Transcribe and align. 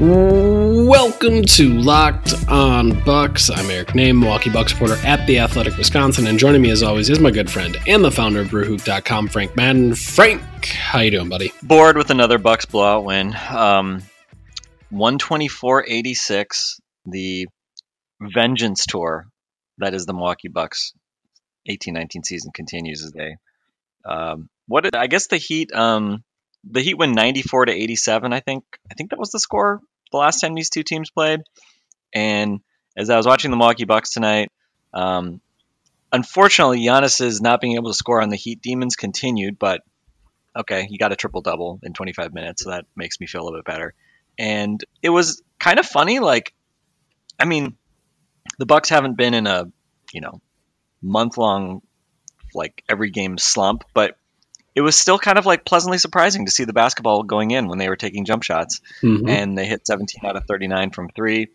Welcome 0.00 1.42
to 1.42 1.74
Locked 1.80 2.32
On 2.48 3.02
Bucks. 3.02 3.50
I'm 3.50 3.68
Eric 3.68 3.88
Nehm, 3.88 4.20
Milwaukee 4.20 4.48
Bucks 4.48 4.72
reporter 4.72 4.94
at 5.04 5.26
the 5.26 5.40
Athletic 5.40 5.76
Wisconsin, 5.76 6.28
and 6.28 6.38
joining 6.38 6.62
me 6.62 6.70
as 6.70 6.84
always 6.84 7.10
is 7.10 7.18
my 7.18 7.32
good 7.32 7.50
friend 7.50 7.76
and 7.88 8.04
the 8.04 8.12
founder 8.12 8.42
of 8.42 8.46
BrewHoop.com, 8.46 9.26
Frank 9.26 9.56
Madden. 9.56 9.96
Frank, 9.96 10.40
how 10.66 11.00
you 11.00 11.10
doing, 11.10 11.28
buddy? 11.28 11.52
bored 11.64 11.96
with 11.96 12.10
another 12.10 12.38
Bucks 12.38 12.64
blowout 12.64 13.04
win. 13.04 13.34
Um, 13.50 14.04
124-86, 14.92 16.80
the 17.04 17.48
Vengeance 18.20 18.86
Tour, 18.86 19.26
that 19.78 19.94
is 19.94 20.06
the 20.06 20.12
Milwaukee 20.12 20.46
Bucks 20.46 20.92
18-19 21.68 22.24
season 22.24 22.52
continues 22.54 23.02
as 23.02 23.10
they. 23.10 23.34
Um, 24.08 24.48
what 24.68 24.84
did 24.84 24.94
I 24.94 25.08
guess 25.08 25.26
the 25.26 25.38
Heat? 25.38 25.72
Um, 25.74 26.22
the 26.62 26.82
Heat 26.82 26.94
win 26.94 27.12
94 27.12 27.66
to 27.66 27.72
87. 27.72 28.32
I 28.32 28.38
think. 28.40 28.62
I 28.90 28.94
think 28.94 29.10
that 29.10 29.18
was 29.18 29.30
the 29.30 29.38
score 29.38 29.80
the 30.10 30.18
last 30.18 30.40
time 30.40 30.54
these 30.54 30.70
two 30.70 30.82
teams 30.82 31.10
played. 31.10 31.40
And 32.14 32.60
as 32.96 33.10
I 33.10 33.16
was 33.16 33.26
watching 33.26 33.50
the 33.50 33.56
Milwaukee 33.56 33.84
Bucks 33.84 34.10
tonight, 34.10 34.50
um, 34.92 35.40
unfortunately, 36.12 36.80
Giannis's 36.80 37.40
not 37.40 37.60
being 37.60 37.76
able 37.76 37.90
to 37.90 37.94
score 37.94 38.22
on 38.22 38.28
the 38.28 38.36
Heat 38.36 38.62
Demons 38.62 38.96
continued, 38.96 39.58
but 39.58 39.82
okay, 40.56 40.86
he 40.86 40.98
got 40.98 41.12
a 41.12 41.16
triple 41.16 41.42
double 41.42 41.78
in 41.82 41.92
25 41.92 42.32
minutes, 42.32 42.64
so 42.64 42.70
that 42.70 42.86
makes 42.96 43.20
me 43.20 43.26
feel 43.26 43.42
a 43.42 43.44
little 43.44 43.58
bit 43.58 43.66
better. 43.66 43.94
And 44.38 44.82
it 45.02 45.10
was 45.10 45.42
kind 45.58 45.78
of 45.78 45.86
funny. 45.86 46.20
Like, 46.20 46.54
I 47.38 47.44
mean, 47.44 47.76
the 48.58 48.66
Bucks 48.66 48.88
haven't 48.88 49.16
been 49.16 49.34
in 49.34 49.46
a 49.46 49.70
you 50.12 50.20
know 50.20 50.40
month 51.02 51.36
long 51.36 51.82
like 52.54 52.82
every 52.88 53.10
game 53.10 53.38
slump, 53.38 53.84
but 53.94 54.16
it 54.78 54.82
was 54.82 54.96
still 54.96 55.18
kind 55.18 55.38
of 55.38 55.44
like 55.44 55.64
pleasantly 55.64 55.98
surprising 55.98 56.46
to 56.46 56.52
see 56.52 56.62
the 56.64 56.72
basketball 56.72 57.24
going 57.24 57.50
in 57.50 57.66
when 57.66 57.78
they 57.78 57.88
were 57.88 57.96
taking 57.96 58.24
jump 58.24 58.44
shots 58.44 58.80
Mhm. 59.02 59.28
and 59.28 59.58
they 59.58 59.66
hit 59.66 59.84
17 59.84 60.24
out 60.24 60.36
of 60.36 60.44
39 60.46 60.90
from 60.90 61.08
three. 61.08 61.48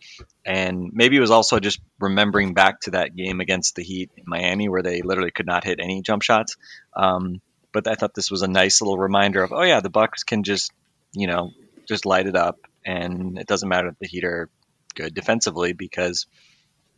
And 0.46 0.90
maybe 0.92 1.16
it 1.16 1.22
was 1.22 1.32
also 1.32 1.62
just 1.62 1.80
remembering 2.00 2.54
back 2.54 2.82
to 2.82 2.92
that 2.92 3.16
game 3.16 3.40
against 3.40 3.76
the 3.76 3.84
Heat 3.84 4.12
in 4.18 4.26
Miami 4.28 4.68
where 4.68 4.82
they 4.84 5.02
literally 5.04 5.32
could 5.32 5.46
not 5.46 5.64
hit 5.64 5.80
any 5.82 6.02
jump 6.02 6.22
shots. 6.22 6.58
Um, 6.94 7.40
but 7.72 7.88
I 7.88 7.96
thought 7.96 8.14
this 8.14 8.30
was 8.30 8.42
a 8.42 8.48
nice 8.50 8.82
little 8.82 8.98
reminder 8.98 9.42
of, 9.42 9.54
oh 9.54 9.64
yeah, 9.64 9.80
the 9.80 9.90
Bucks 9.90 10.24
can 10.26 10.44
just, 10.44 10.74
you 11.14 11.28
know, 11.28 11.52
just 11.88 12.06
light 12.06 12.28
it 12.28 12.36
up, 12.36 12.58
and 12.86 13.38
it 13.40 13.48
doesn't 13.48 13.70
matter 13.70 13.88
if 13.88 14.00
the 14.00 14.08
Heat 14.08 14.26
are 14.26 14.50
good 14.96 15.14
defensively 15.16 15.72
because, 15.72 16.26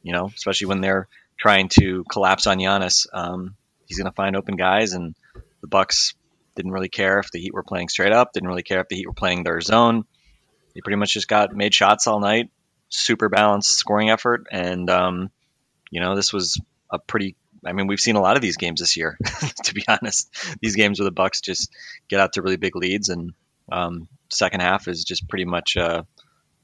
you 0.01 0.11
know, 0.11 0.31
especially 0.35 0.67
when 0.67 0.81
they're 0.81 1.07
trying 1.37 1.69
to 1.69 2.03
collapse 2.09 2.47
on 2.47 2.57
Giannis, 2.57 3.05
um, 3.13 3.55
he's 3.85 3.97
going 3.99 4.09
to 4.11 4.15
find 4.15 4.35
open 4.35 4.55
guys, 4.55 4.93
and 4.93 5.15
the 5.61 5.67
Bucks 5.67 6.13
didn't 6.55 6.71
really 6.71 6.89
care 6.89 7.19
if 7.19 7.31
the 7.31 7.39
Heat 7.39 7.53
were 7.53 7.63
playing 7.63 7.89
straight 7.89 8.13
up, 8.13 8.33
didn't 8.33 8.49
really 8.49 8.63
care 8.63 8.81
if 8.81 8.87
the 8.87 8.95
Heat 8.95 9.07
were 9.07 9.13
playing 9.13 9.43
their 9.43 9.61
zone. 9.61 10.05
They 10.73 10.81
pretty 10.81 10.97
much 10.97 11.13
just 11.13 11.27
got 11.27 11.55
made 11.55 11.73
shots 11.73 12.07
all 12.07 12.19
night, 12.19 12.49
super 12.89 13.29
balanced 13.29 13.77
scoring 13.77 14.09
effort, 14.09 14.47
and 14.51 14.89
um, 14.89 15.31
you 15.89 16.01
know 16.01 16.15
this 16.15 16.33
was 16.33 16.59
a 16.91 16.99
pretty. 16.99 17.35
I 17.65 17.73
mean, 17.73 17.87
we've 17.87 17.99
seen 17.99 18.15
a 18.15 18.21
lot 18.21 18.35
of 18.35 18.43
these 18.43 18.57
games 18.57 18.79
this 18.79 18.95
year. 18.95 19.17
to 19.63 19.73
be 19.73 19.83
honest, 19.87 20.29
these 20.61 20.75
games 20.75 20.99
where 20.99 21.05
the 21.05 21.11
Bucks 21.11 21.41
just 21.41 21.71
get 22.09 22.19
out 22.19 22.33
to 22.33 22.41
really 22.41 22.57
big 22.57 22.75
leads, 22.75 23.09
and 23.09 23.33
um, 23.71 24.07
second 24.29 24.59
half 24.59 24.87
is 24.87 25.03
just 25.03 25.27
pretty 25.27 25.45
much, 25.45 25.77
uh, 25.77 26.03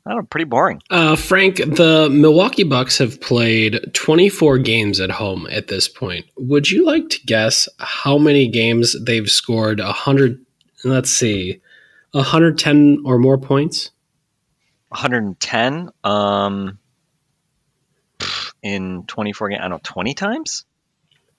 I 0.06 0.09
don't 0.09 0.19
know, 0.19 0.25
pretty 0.25 0.45
boring. 0.45 0.81
Uh, 0.89 1.16
Frank, 1.16 1.57
the 1.57 2.09
Milwaukee 2.12 2.63
Bucks 2.63 2.97
have 2.97 3.22
played 3.22 3.94
24 3.94 4.57
games 4.57 5.00
at 5.00 5.12
home 5.12 5.47
at 5.51 5.67
this 5.67 5.88
point. 5.88 6.25
Would 6.38 6.72
you 6.72 6.85
like 6.85 7.09
to 7.09 7.19
guess 7.25 7.69
how 7.78 8.17
many 8.17 8.47
games 8.47 8.95
they've 9.06 9.29
scored 9.29 9.79
100? 9.79 10.44
Let's 10.84 11.11
see, 11.11 11.61
110 12.11 13.03
or 13.06 13.19
more 13.19 13.38
points? 13.38 13.91
110 14.90 15.90
um, 16.03 16.79
in 18.63 19.03
24 19.06 19.50
games. 19.50 19.59
I 19.59 19.67
don't 19.67 19.72
know, 19.72 19.79
20 19.84 20.13
times. 20.16 20.66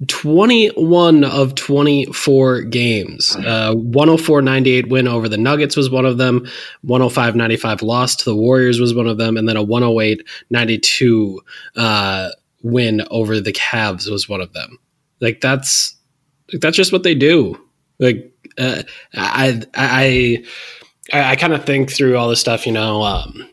21 0.08 1.24
of 1.24 1.54
24 1.54 2.62
games. 2.62 3.36
Uh, 3.36 3.74
104 3.74 4.42
98 4.42 4.88
win 4.88 5.06
over 5.06 5.28
the 5.28 5.36
Nuggets 5.36 5.76
was 5.76 5.90
one 5.90 6.06
of 6.06 6.18
them. 6.18 6.46
105 6.82 7.36
95 7.36 7.82
loss 7.82 8.16
to 8.16 8.24
the 8.24 8.36
Warriors 8.36 8.80
was 8.80 8.94
one 8.94 9.06
of 9.06 9.18
them. 9.18 9.36
And 9.36 9.48
then 9.48 9.56
a 9.56 9.62
108 9.62 10.26
92 10.50 11.40
uh, 11.76 12.30
win 12.62 13.02
over 13.10 13.40
the 13.40 13.52
Cavs 13.52 14.10
was 14.10 14.28
one 14.28 14.40
of 14.40 14.52
them. 14.52 14.78
Like, 15.20 15.40
that's 15.40 15.96
that's 16.60 16.76
just 16.76 16.92
what 16.92 17.02
they 17.02 17.14
do. 17.14 17.58
Like, 17.98 18.32
uh, 18.58 18.82
I, 19.14 19.62
I, 19.74 20.44
I, 21.12 21.32
I 21.32 21.36
kind 21.36 21.52
of 21.52 21.64
think 21.64 21.90
through 21.90 22.16
all 22.16 22.28
this 22.28 22.40
stuff, 22.40 22.66
you 22.66 22.72
know. 22.72 23.02
Um, 23.02 23.48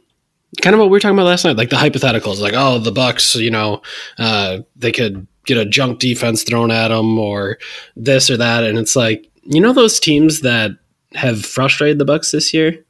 kind 0.62 0.74
of 0.74 0.80
what 0.80 0.90
we 0.90 0.92
were 0.92 1.00
talking 1.00 1.16
about 1.16 1.28
last 1.28 1.46
night, 1.46 1.58
like 1.58 1.70
the 1.70 1.76
hypotheticals, 1.76 2.42
like 2.42 2.54
oh, 2.56 2.80
the 2.80 2.92
Bucks, 2.92 3.36
you 3.36 3.52
know, 3.52 3.82
uh, 4.18 4.60
they 4.76 4.92
could 4.92 5.28
get 5.46 5.58
a 5.58 5.66
junk 5.66 6.00
defense 6.00 6.44
thrown 6.44 6.72
at 6.72 6.90
them 6.90 7.18
or 7.18 7.58
this 7.96 8.30
or 8.30 8.38
that, 8.38 8.64
and 8.64 8.78
it's 8.78 8.96
like 8.96 9.30
you 9.44 9.62
know 9.62 9.74
those 9.74 10.00
teams 10.00 10.42
that 10.42 10.72
have 11.14 11.46
frustrated 11.46 11.98
the 11.98 12.06
Bucks 12.06 12.32
this 12.32 12.54
year 12.54 12.84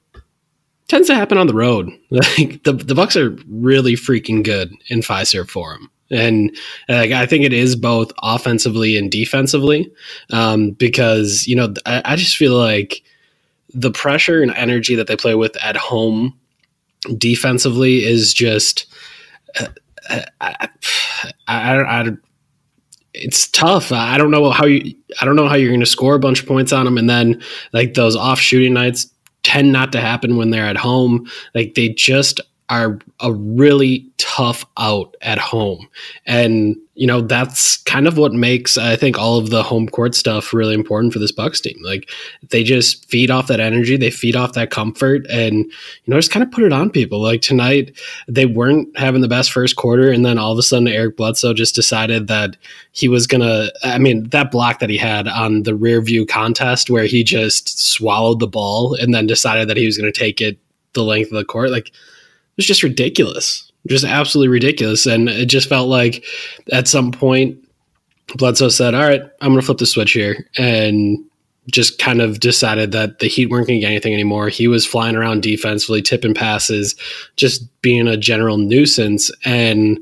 tends 0.88 1.08
to 1.08 1.16
happen 1.16 1.38
on 1.38 1.48
the 1.48 1.54
road. 1.54 1.90
Like 2.12 2.64
the 2.64 2.74
the 2.74 2.96
Bucks 2.96 3.16
are 3.16 3.36
really 3.48 3.94
freaking 3.94 4.44
good 4.44 4.74
in 4.88 5.02
Fiserv 5.02 5.50
Forum. 5.50 5.90
And 6.12 6.56
like, 6.88 7.12
I 7.12 7.28
think 7.28 7.46
it 7.46 7.54
is 7.54 7.76
both 7.76 8.12
offensively 8.24 8.98
and 8.98 9.12
defensively, 9.12 9.92
um, 10.32 10.72
because 10.72 11.48
you 11.48 11.56
know 11.56 11.74
I, 11.86 12.02
I 12.04 12.16
just 12.16 12.36
feel 12.36 12.58
like 12.58 13.04
the 13.74 13.92
pressure 13.92 14.42
and 14.42 14.52
energy 14.56 14.96
that 14.96 15.06
they 15.06 15.16
play 15.16 15.36
with 15.36 15.56
at 15.64 15.78
home 15.78 16.38
defensively 17.18 18.04
is 18.04 18.34
just 18.34 18.88
uh, 19.60 19.68
I, 20.10 20.26
I, 20.42 20.70
I, 21.48 22.00
I, 22.02 22.12
it's 23.14 23.48
tough. 23.48 23.92
I 23.92 24.18
don't 24.18 24.32
know 24.32 24.52
how 24.52 24.66
you 24.66 24.96
I 25.22 25.26
don't 25.26 25.36
know 25.36 25.48
how 25.48 25.56
you're 25.56 25.70
going 25.70 25.80
to 25.80 25.86
score 25.86 26.16
a 26.16 26.20
bunch 26.20 26.42
of 26.42 26.48
points 26.48 26.72
on 26.72 26.86
them 26.86 26.98
and 26.98 27.10
then 27.10 27.42
like 27.74 27.94
those 27.94 28.16
off 28.16 28.40
shooting 28.40 28.74
nights 28.74 29.12
tend 29.44 29.72
not 29.72 29.92
to 29.94 30.02
happen 30.02 30.38
when 30.38 30.50
they're 30.50 30.66
at 30.66 30.78
home. 30.78 31.28
Like 31.56 31.76
they 31.76 31.90
just 31.90 32.42
are 32.70 33.00
a 33.20 33.34
really 33.34 34.06
tough 34.18 34.64
out 34.78 35.18
at 35.22 35.40
home. 35.40 35.90
And 36.26 36.78
you 36.94 37.08
know, 37.08 37.22
that's 37.22 37.78
kind 37.78 38.08
of 38.08 38.18
what 38.18 38.34
makes 38.34 38.78
I 38.78 38.98
think 38.98 39.18
all 39.18 39.38
of 39.38 39.50
the 39.50 39.64
home 39.64 39.88
court 39.88 40.14
stuff 40.14 40.54
really 40.54 40.74
important 40.74 41.14
for 41.14 41.20
this 41.20 41.32
Bucks 41.32 41.62
team. 41.62 41.78
Like 41.82 42.10
they 42.50 42.62
just 42.64 43.10
feed 43.10 43.32
off 43.32 43.48
that 43.48 43.62
energy, 43.62 43.96
they 43.98 44.12
feed 44.12 44.36
off 44.36 44.54
that 44.54 44.70
comfort 44.70 45.26
and 45.30 45.56
you 45.56 45.74
know, 46.08 46.18
just 46.18 46.32
kind 46.32 46.44
of 46.44 46.52
put 46.52 46.64
it 46.64 46.74
on 46.74 46.90
people. 46.90 47.22
Like 47.22 47.42
tonight 47.42 47.98
they 48.28 48.46
weren't 48.46 48.96
having 48.98 49.22
the 49.22 49.28
best 49.28 49.52
first 49.52 49.78
quarter 49.78 50.12
and 50.12 50.26
then 50.26 50.38
all 50.38 50.52
of 50.52 50.60
a 50.60 50.64
sudden 50.64 50.90
Eric 50.90 51.18
Bledsoe 51.18 51.54
just 51.54 51.74
decided 51.74 52.28
that 52.28 52.58
he 52.92 53.08
was 53.08 53.26
going 53.26 53.42
to 53.42 53.74
I 53.84 53.98
mean, 53.98 54.30
that 54.30 54.52
block 54.52 54.80
that 54.80 54.90
he 54.90 54.98
had 54.98 55.28
on 55.28 55.64
the 55.64 55.76
rear 55.76 56.02
view 56.02 56.26
contest 56.26 56.90
where 56.90 57.06
he 57.06 57.24
just 57.24 57.80
swallowed 57.80 58.40
the 58.40 58.48
ball 58.48 58.94
and 58.94 59.14
then 59.14 59.26
decided 59.26 59.70
that 59.70 59.78
he 59.78 59.86
was 59.86 59.98
going 59.98 60.12
to 60.12 60.20
take 60.20 60.40
it 60.40 60.60
the 60.94 61.04
length 61.04 61.32
of 61.32 61.38
the 61.38 61.46
court 61.46 61.72
like 61.72 61.92
was 62.60 62.68
just 62.68 62.84
ridiculous 62.84 63.70
just 63.88 64.06
absolutely 64.06 64.50
ridiculous. 64.50 65.06
And 65.06 65.30
it 65.30 65.48
just 65.48 65.70
felt 65.70 65.90
like 65.90 66.24
at 66.72 66.88
some 66.88 67.12
point, 67.12 67.58
Bledsoe 68.36 68.70
said, 68.70 68.94
All 68.94 69.04
right, 69.04 69.22
I'm 69.42 69.50
going 69.50 69.60
to 69.60 69.66
flip 69.66 69.78
the 69.78 69.86
switch 69.86 70.12
here. 70.12 70.48
And 70.58 71.24
just 71.72 72.00
kind 72.00 72.20
of 72.20 72.40
decided 72.40 72.92
that 72.94 73.20
the 73.20 73.28
Heat 73.28 73.48
weren't 73.48 73.68
going 73.68 73.80
to 73.80 73.82
get 73.82 73.92
anything 73.92 74.14
anymore. 74.14 74.50
He 74.50 74.68
was 74.68 74.88
flying 74.88 75.16
around 75.16 75.44
defensively, 75.44 76.02
tipping 76.02 76.34
passes, 76.34 76.96
just 77.36 77.64
being 77.84 78.08
a 78.08 78.18
general 78.18 78.58
nuisance. 78.58 79.30
And 79.46 80.00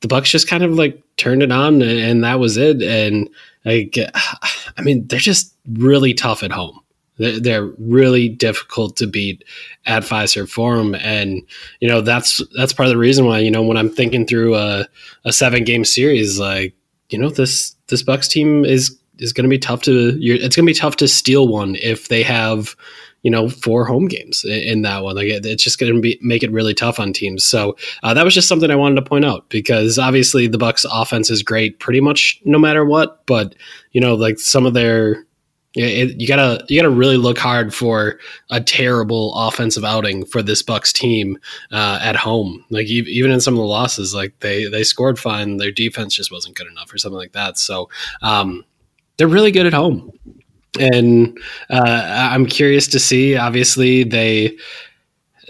the 0.00 0.08
Bucks 0.08 0.30
just 0.30 0.48
kind 0.48 0.64
of 0.64 0.72
like 0.72 1.00
turned 1.16 1.44
it 1.44 1.52
on, 1.52 1.80
and 1.80 2.24
that 2.24 2.40
was 2.40 2.56
it. 2.56 2.82
And 2.82 3.28
like, 3.64 3.96
I 4.76 4.82
mean, 4.82 5.06
they're 5.06 5.20
just 5.20 5.54
really 5.74 6.12
tough 6.12 6.42
at 6.42 6.50
home. 6.50 6.80
They're, 7.18 7.66
really 7.78 8.28
difficult 8.28 8.96
to 8.96 9.06
beat 9.06 9.42
at 9.86 10.02
Fiserv 10.02 10.50
Forum, 10.50 10.94
and 10.96 11.42
you 11.80 11.88
know 11.88 12.00
that's 12.00 12.42
that's 12.56 12.72
part 12.72 12.86
of 12.86 12.90
the 12.90 12.98
reason 12.98 13.24
why 13.24 13.38
you 13.38 13.50
know 13.50 13.62
when 13.62 13.76
I'm 13.76 13.88
thinking 13.88 14.26
through 14.26 14.54
a, 14.54 14.86
a 15.24 15.32
seven 15.32 15.64
game 15.64 15.84
series, 15.84 16.38
like 16.38 16.74
you 17.08 17.18
know 17.18 17.30
this 17.30 17.74
this 17.88 18.02
Bucks 18.02 18.28
team 18.28 18.64
is 18.64 18.98
is 19.18 19.32
going 19.32 19.44
to 19.44 19.50
be 19.50 19.58
tough 19.58 19.82
to 19.82 20.18
it's 20.20 20.56
going 20.56 20.66
to 20.66 20.70
be 20.70 20.78
tough 20.78 20.96
to 20.96 21.08
steal 21.08 21.48
one 21.48 21.76
if 21.76 22.08
they 22.08 22.22
have 22.22 22.76
you 23.22 23.30
know 23.30 23.48
four 23.48 23.84
home 23.84 24.08
games 24.08 24.44
in, 24.44 24.52
in 24.52 24.82
that 24.82 25.02
one. 25.02 25.16
Like 25.16 25.28
it, 25.28 25.46
it's 25.46 25.64
just 25.64 25.78
going 25.78 25.94
to 25.94 26.00
be 26.00 26.18
make 26.22 26.42
it 26.42 26.52
really 26.52 26.74
tough 26.74 27.00
on 27.00 27.12
teams. 27.12 27.44
So 27.44 27.76
uh, 28.02 28.14
that 28.14 28.24
was 28.24 28.34
just 28.34 28.48
something 28.48 28.70
i 28.70 28.76
wanted 28.76 28.96
to 28.96 29.08
point 29.08 29.24
out 29.24 29.48
because 29.48 29.98
obviously 29.98 30.46
the 30.46 30.58
bucks 30.58 30.84
offense 30.90 31.30
is 31.30 31.42
great 31.42 31.78
pretty 31.80 32.00
much 32.00 32.40
no 32.44 32.58
matter 32.58 32.84
what 32.84 33.24
but 33.26 33.54
you 33.92 34.00
know 34.00 34.14
like 34.14 34.38
some 34.38 34.66
of 34.66 34.74
their 34.74 35.26
it, 35.76 36.20
you 36.20 36.26
gotta 36.26 36.64
you 36.68 36.80
gotta 36.80 36.94
really 36.94 37.18
look 37.18 37.38
hard 37.38 37.74
for 37.74 38.18
a 38.50 38.60
terrible 38.60 39.34
offensive 39.34 39.84
outing 39.84 40.24
for 40.24 40.42
this 40.42 40.62
Bucks 40.62 40.92
team 40.92 41.38
uh, 41.70 41.98
at 42.02 42.16
home. 42.16 42.64
Like 42.70 42.86
even 42.86 43.30
in 43.30 43.40
some 43.40 43.54
of 43.54 43.58
the 43.58 43.66
losses, 43.66 44.14
like 44.14 44.38
they 44.40 44.66
they 44.66 44.82
scored 44.82 45.18
fine, 45.18 45.58
their 45.58 45.70
defense 45.70 46.14
just 46.14 46.32
wasn't 46.32 46.56
good 46.56 46.66
enough 46.66 46.92
or 46.92 46.98
something 46.98 47.18
like 47.18 47.32
that. 47.32 47.58
So 47.58 47.90
um, 48.22 48.64
they're 49.18 49.28
really 49.28 49.52
good 49.52 49.66
at 49.66 49.74
home, 49.74 50.10
and 50.80 51.38
uh, 51.68 52.28
I'm 52.32 52.46
curious 52.46 52.86
to 52.88 52.98
see. 52.98 53.36
Obviously, 53.36 54.02
they 54.04 54.56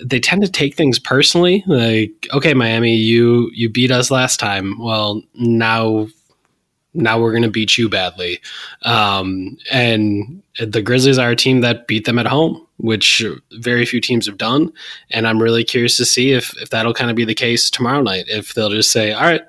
they 0.05 0.21
tend 0.21 0.43
to 0.43 0.51
take 0.51 0.75
things 0.75 0.99
personally. 0.99 1.63
Like, 1.67 2.29
okay, 2.33 2.55
Miami, 2.55 2.95
you 2.95 3.51
you 3.55 3.69
beat 3.69 3.91
us 3.91 4.11
last 4.11 4.39
time. 4.39 4.79
Well, 4.79 5.23
now 5.35 6.09
now 6.97 7.21
we're 7.21 7.31
going 7.31 7.43
to 7.43 7.51
beat 7.51 7.77
you 7.79 7.89
badly. 7.89 8.41
Um, 8.83 9.59
and 9.71 10.43
the 10.59 10.83
Grizzlies 10.83 11.19
are 11.19 11.31
a 11.31 11.37
team 11.37 11.61
that 11.61 11.87
beat 11.87 12.07
them 12.07 12.19
at 12.19 12.27
home, 12.27 12.67
which 12.79 13.25
very 13.53 13.85
few 13.87 14.01
teams 14.01 14.27
have 14.27 14.39
done. 14.39 14.73
And 15.11 15.27
I'm 15.27 15.43
really 15.43 15.65
curious 15.65 15.97
to 15.99 16.05
see 16.05 16.33
if, 16.33 16.57
if 16.61 16.71
that'll 16.71 16.95
kind 16.95 17.11
of 17.11 17.17
be 17.17 17.25
the 17.25 17.35
case 17.35 17.71
tomorrow 17.71 18.03
night. 18.03 18.25
If 18.29 18.55
they'll 18.55 18.71
just 18.71 18.91
say, 18.91 19.13
all 19.13 19.23
right, 19.23 19.43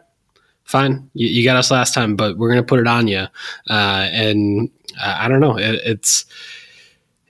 fine, 0.66 1.10
you, 1.14 1.28
you 1.28 1.44
got 1.44 1.56
us 1.56 1.72
last 1.72 1.94
time, 1.94 2.16
but 2.16 2.38
we're 2.38 2.52
going 2.52 2.64
to 2.64 2.68
put 2.68 2.80
it 2.80 2.88
on 2.88 3.08
you. 3.08 3.26
Uh, 3.70 4.08
and 4.12 4.70
I, 5.02 5.26
I 5.26 5.28
don't 5.28 5.40
know. 5.40 5.58
It, 5.58 5.82
it's, 5.86 6.26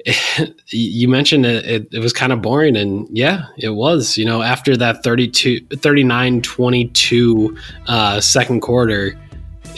you 0.67 1.07
mentioned 1.07 1.45
it, 1.45 1.65
it, 1.65 1.93
it 1.93 1.99
was 1.99 2.13
kind 2.13 2.31
of 2.31 2.41
boring 2.41 2.77
and 2.77 3.07
yeah 3.11 3.47
it 3.57 3.69
was 3.69 4.17
you 4.17 4.23
know 4.23 4.41
after 4.41 4.77
that 4.77 5.03
32 5.03 5.65
39 5.75 6.41
22 6.41 7.57
uh, 7.87 8.21
second 8.21 8.61
quarter 8.61 9.19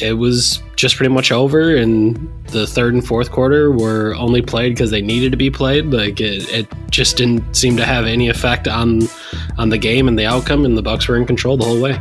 it 0.02 0.14
was 0.14 0.62
just 0.76 0.96
pretty 0.96 1.14
much 1.14 1.32
over 1.32 1.76
and 1.76 2.16
the 2.48 2.66
third 2.66 2.94
and 2.94 3.06
fourth 3.06 3.32
quarter 3.32 3.72
were 3.72 4.16
only 4.16 4.42
played 4.42 4.70
because 4.70 4.92
they 4.92 5.02
needed 5.02 5.32
to 5.32 5.38
be 5.38 5.50
played 5.50 5.86
like 5.88 6.20
it, 6.20 6.50
it 6.52 6.68
just 6.90 7.18
didn't 7.18 7.56
seem 7.56 7.76
to 7.78 7.86
have 7.86 8.06
any 8.06 8.30
effect 8.30 8.68
on 8.68 9.02
on 9.58 9.70
the 9.70 9.78
game 9.78 10.08
and 10.08 10.18
the 10.18 10.26
outcome 10.26 10.66
and 10.66 10.78
the 10.78 10.82
bucks 10.82 11.08
were 11.08 11.18
in 11.18 11.26
control 11.26 11.58
the 11.58 11.66
whole 11.66 11.82
way 11.82 12.00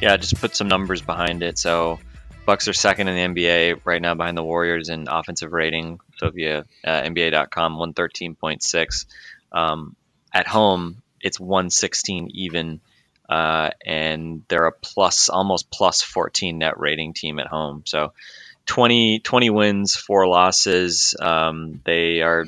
Yeah, 0.00 0.16
just 0.16 0.40
put 0.40 0.56
some 0.56 0.66
numbers 0.66 1.02
behind 1.02 1.42
it. 1.42 1.58
So 1.58 2.00
Bucks 2.46 2.66
are 2.66 2.72
second 2.72 3.08
in 3.08 3.34
the 3.34 3.42
NBA 3.42 3.82
right 3.84 4.00
now 4.00 4.14
behind 4.14 4.36
the 4.36 4.42
Warriors 4.42 4.88
in 4.88 5.06
offensive 5.08 5.52
rating. 5.52 6.00
So 6.16 6.30
via 6.30 6.64
uh, 6.84 7.02
NBA.com, 7.02 7.76
113.6. 7.76 9.06
Um, 9.52 9.94
at 10.32 10.46
home, 10.46 11.02
it's 11.20 11.40
116 11.40 12.30
even, 12.34 12.80
uh, 13.28 13.70
and 13.84 14.42
they're 14.48 14.66
a 14.66 14.72
plus, 14.72 15.28
almost 15.28 15.70
plus 15.70 16.02
14 16.02 16.58
net 16.58 16.78
rating 16.78 17.14
team 17.14 17.38
at 17.38 17.46
home. 17.46 17.82
So 17.86 18.12
20, 18.66 19.20
20 19.20 19.50
wins, 19.50 19.96
four 19.96 20.26
losses. 20.26 21.14
Um, 21.20 21.80
they 21.84 22.22
are 22.22 22.46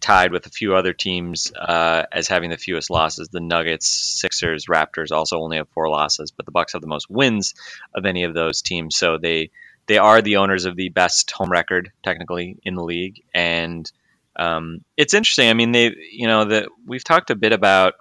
tied 0.00 0.32
with 0.32 0.44
a 0.46 0.50
few 0.50 0.74
other 0.74 0.92
teams 0.92 1.50
uh, 1.54 2.04
as 2.12 2.28
having 2.28 2.50
the 2.50 2.58
fewest 2.58 2.90
losses. 2.90 3.28
The 3.28 3.40
Nuggets, 3.40 3.88
Sixers, 3.88 4.66
Raptors 4.66 5.12
also 5.12 5.38
only 5.38 5.56
have 5.56 5.68
four 5.70 5.88
losses, 5.88 6.30
but 6.30 6.44
the 6.44 6.52
Bucks 6.52 6.74
have 6.74 6.82
the 6.82 6.88
most 6.88 7.08
wins 7.08 7.54
of 7.94 8.04
any 8.04 8.24
of 8.24 8.34
those 8.34 8.62
teams. 8.62 8.96
So 8.96 9.16
they 9.16 9.50
they 9.86 9.98
are 9.98 10.20
the 10.20 10.36
owners 10.36 10.64
of 10.66 10.76
the 10.76 10.88
best 10.88 11.30
home 11.30 11.50
record 11.50 11.92
technically 12.02 12.58
in 12.64 12.74
the 12.74 12.84
league, 12.84 13.22
and 13.32 13.90
um, 14.36 14.84
it's 14.96 15.14
interesting. 15.14 15.48
I 15.48 15.54
mean, 15.54 15.72
they 15.72 15.94
you 16.10 16.26
know 16.26 16.46
that 16.46 16.68
we've 16.86 17.04
talked 17.04 17.30
a 17.30 17.36
bit 17.36 17.52
about 17.52 17.94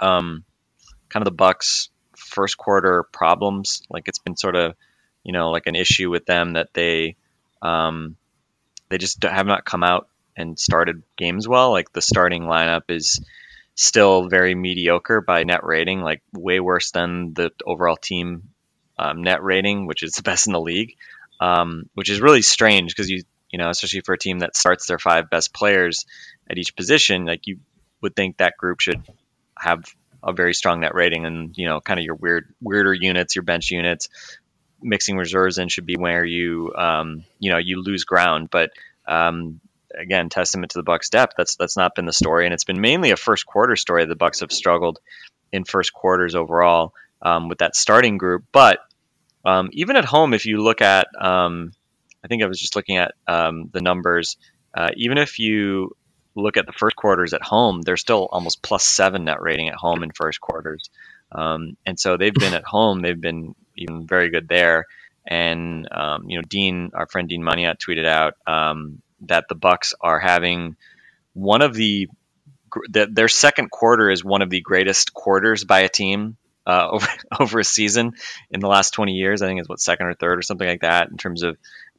um, 0.00 0.44
kind 1.08 1.22
of 1.22 1.24
the 1.24 1.36
Bucks 1.36 1.88
first 2.16 2.56
quarter 2.56 3.04
problems. 3.12 3.82
Like 3.88 4.08
it's 4.08 4.18
been 4.18 4.36
sort 4.36 4.56
of 4.56 4.74
you 5.24 5.32
know 5.32 5.50
like 5.50 5.66
an 5.66 5.74
issue 5.74 6.10
with 6.10 6.26
them 6.26 6.54
that 6.54 6.74
they 6.74 7.16
um, 7.62 8.16
they 8.88 8.98
just 8.98 9.22
have 9.22 9.46
not 9.46 9.64
come 9.64 9.82
out 9.82 10.08
and 10.36 10.58
started 10.58 11.02
games 11.16 11.48
well. 11.48 11.70
Like 11.70 11.92
the 11.92 12.02
starting 12.02 12.42
lineup 12.42 12.82
is 12.88 13.20
still 13.74 14.28
very 14.28 14.54
mediocre 14.54 15.20
by 15.20 15.44
net 15.44 15.64
rating, 15.64 16.00
like 16.02 16.22
way 16.32 16.60
worse 16.60 16.90
than 16.90 17.32
the 17.34 17.50
overall 17.64 17.96
team 17.96 18.50
um, 18.98 19.22
net 19.22 19.42
rating, 19.42 19.86
which 19.86 20.02
is 20.02 20.12
the 20.12 20.22
best 20.22 20.46
in 20.46 20.52
the 20.52 20.60
league. 20.60 20.96
Um, 21.40 21.88
which 21.94 22.10
is 22.10 22.20
really 22.20 22.42
strange 22.42 22.90
because 22.90 23.08
you 23.08 23.22
you 23.50 23.58
know 23.58 23.70
especially 23.70 24.00
for 24.00 24.14
a 24.14 24.18
team 24.18 24.40
that 24.40 24.56
starts 24.56 24.86
their 24.86 24.98
five 24.98 25.30
best 25.30 25.52
players 25.52 26.06
at 26.50 26.58
each 26.58 26.76
position, 26.76 27.26
like 27.26 27.46
you 27.46 27.58
would 28.00 28.14
think 28.14 28.36
that 28.36 28.56
group 28.56 28.80
should 28.80 29.02
have 29.58 29.84
a 30.22 30.32
very 30.32 30.54
strong 30.54 30.80
net 30.80 30.94
rating, 30.94 31.26
and 31.26 31.56
you 31.56 31.66
know 31.66 31.80
kind 31.80 31.98
of 31.98 32.04
your 32.04 32.14
weird 32.14 32.54
weirder 32.60 32.94
units, 32.94 33.36
your 33.36 33.44
bench 33.44 33.70
units. 33.70 34.08
Mixing 34.80 35.16
reserves 35.16 35.58
in 35.58 35.68
should 35.68 35.86
be 35.86 35.96
where 35.96 36.24
you 36.24 36.72
um, 36.76 37.24
you 37.38 37.50
know 37.50 37.58
you 37.58 37.82
lose 37.82 38.04
ground, 38.04 38.48
but 38.50 38.70
um, 39.06 39.60
again, 39.94 40.28
testament 40.28 40.72
to 40.72 40.78
the 40.78 40.84
Bucks' 40.84 41.10
depth. 41.10 41.34
That's 41.36 41.56
that's 41.56 41.76
not 41.76 41.94
been 41.94 42.06
the 42.06 42.12
story, 42.12 42.44
and 42.44 42.54
it's 42.54 42.64
been 42.64 42.80
mainly 42.80 43.10
a 43.10 43.16
first 43.16 43.46
quarter 43.46 43.76
story. 43.76 44.04
The 44.04 44.14
Bucks 44.14 44.40
have 44.40 44.52
struggled 44.52 44.98
in 45.52 45.64
first 45.64 45.92
quarters 45.92 46.34
overall 46.34 46.94
um, 47.22 47.48
with 47.48 47.58
that 47.58 47.76
starting 47.76 48.18
group. 48.18 48.44
But 48.52 48.80
um, 49.44 49.70
even 49.72 49.96
at 49.96 50.04
home, 50.04 50.34
if 50.34 50.46
you 50.46 50.62
look 50.62 50.82
at, 50.82 51.08
um, 51.18 51.72
I 52.24 52.28
think 52.28 52.42
I 52.42 52.46
was 52.46 52.58
just 52.58 52.76
looking 52.76 52.96
at 52.96 53.12
um, 53.26 53.70
the 53.72 53.80
numbers. 53.80 54.36
Uh, 54.74 54.90
even 54.96 55.18
if 55.18 55.38
you 55.38 55.96
look 56.34 56.56
at 56.56 56.66
the 56.66 56.72
first 56.72 56.96
quarters 56.96 57.34
at 57.34 57.42
home, 57.42 57.80
they're 57.82 57.96
still 57.96 58.28
almost 58.30 58.62
plus 58.62 58.84
seven 58.84 59.24
net 59.24 59.40
rating 59.40 59.68
at 59.68 59.74
home 59.74 60.02
in 60.02 60.10
first 60.10 60.40
quarters. 60.40 60.90
Um, 61.32 61.76
and 61.84 61.98
so 61.98 62.16
they've 62.16 62.34
been 62.34 62.54
at 62.54 62.64
home. 62.64 63.00
They've 63.00 63.20
been 63.20 63.54
even 63.76 64.06
very 64.06 64.30
good 64.30 64.48
there. 64.48 64.86
And 65.26 65.88
um, 65.92 66.24
you 66.28 66.38
know, 66.38 66.42
Dean, 66.48 66.90
our 66.94 67.06
friend 67.06 67.28
Dean 67.28 67.42
Maniat, 67.42 67.76
tweeted 67.78 68.06
out 68.06 68.34
that 69.26 69.44
the 69.48 69.54
Bucks 69.54 69.94
are 70.00 70.18
having 70.18 70.76
one 71.34 71.62
of 71.62 71.74
the 71.74 72.08
that 72.90 73.14
their 73.14 73.28
second 73.28 73.70
quarter 73.70 74.10
is 74.10 74.24
one 74.24 74.42
of 74.42 74.50
the 74.50 74.60
greatest 74.60 75.14
quarters 75.14 75.64
by 75.64 75.80
a 75.80 75.88
team 75.88 76.36
uh, 76.66 76.88
over 76.92 77.08
over 77.40 77.58
a 77.60 77.64
season 77.64 78.12
in 78.50 78.60
the 78.60 78.68
last 78.68 78.92
20 78.92 79.12
years. 79.12 79.42
I 79.42 79.46
think 79.46 79.60
it's 79.60 79.68
what 79.68 79.80
second 79.80 80.06
or 80.06 80.14
third 80.14 80.38
or 80.38 80.42
something 80.42 80.68
like 80.68 80.82
that 80.82 81.10
in 81.10 81.16
terms 81.16 81.42
of 81.42 81.56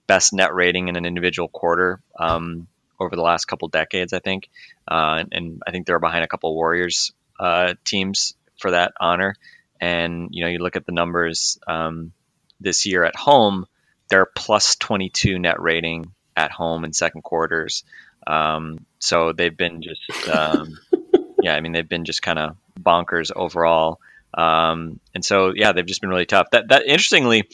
best 0.09 0.33
net 0.33 0.55
rating 0.55 0.87
in 0.87 0.95
an 0.95 1.05
individual 1.05 1.47
quarter 1.47 2.01
um, 2.19 2.67
over 2.99 3.15
the 3.15 3.21
last 3.21 3.45
couple 3.45 3.67
decades. 3.67 4.11
I 4.11 4.17
think, 4.19 4.49
uh, 4.87 5.23
and, 5.31 5.61
I 5.65 5.71
think 5.71 5.85
they're 5.85 5.99
behind 5.99 6.23
a 6.23 6.27
couple 6.27 6.53
Warriors 6.55 7.13
uh, 7.39 7.75
teams 7.85 8.33
for 8.57 8.71
that 8.71 8.93
honor. 8.99 9.35
And 9.79 10.29
you 10.31 10.43
know, 10.43 10.49
you 10.49 10.57
look 10.57 10.75
at 10.75 10.87
the 10.87 10.91
numbers 10.91 11.59
um, 11.67 12.11
this 12.59 12.87
year 12.87 13.03
at 13.05 13.15
home, 13.15 13.67
they're 14.09 14.25
plus 14.25 14.75
22 14.77 15.37
net 15.37 15.61
rating 15.61 16.11
at 16.35 16.51
home 16.51 16.83
in 16.85 16.91
second 16.91 17.21
quarters. 17.21 17.83
Um, 18.25 18.85
so 18.97 19.31
they've 19.31 19.55
been 19.55 19.83
just, 19.83 20.27
um, 20.27 20.75
yeah, 21.43 21.55
I 21.55 21.61
mean, 21.61 21.71
they've 21.71 21.87
been 21.87 22.05
just 22.05 22.23
kind 22.23 22.39
of 22.39 22.57
bonkers 22.81 23.31
overall. 23.33 23.99
Um, 24.33 24.99
and 25.13 25.23
so, 25.23 25.53
yeah, 25.55 25.71
they've 25.71 25.85
just 25.85 26.01
been 26.01 26.09
really 26.09 26.25
tough. 26.25 26.47
That, 26.51 26.69
that 26.69 26.85
interestingly, 26.87 27.47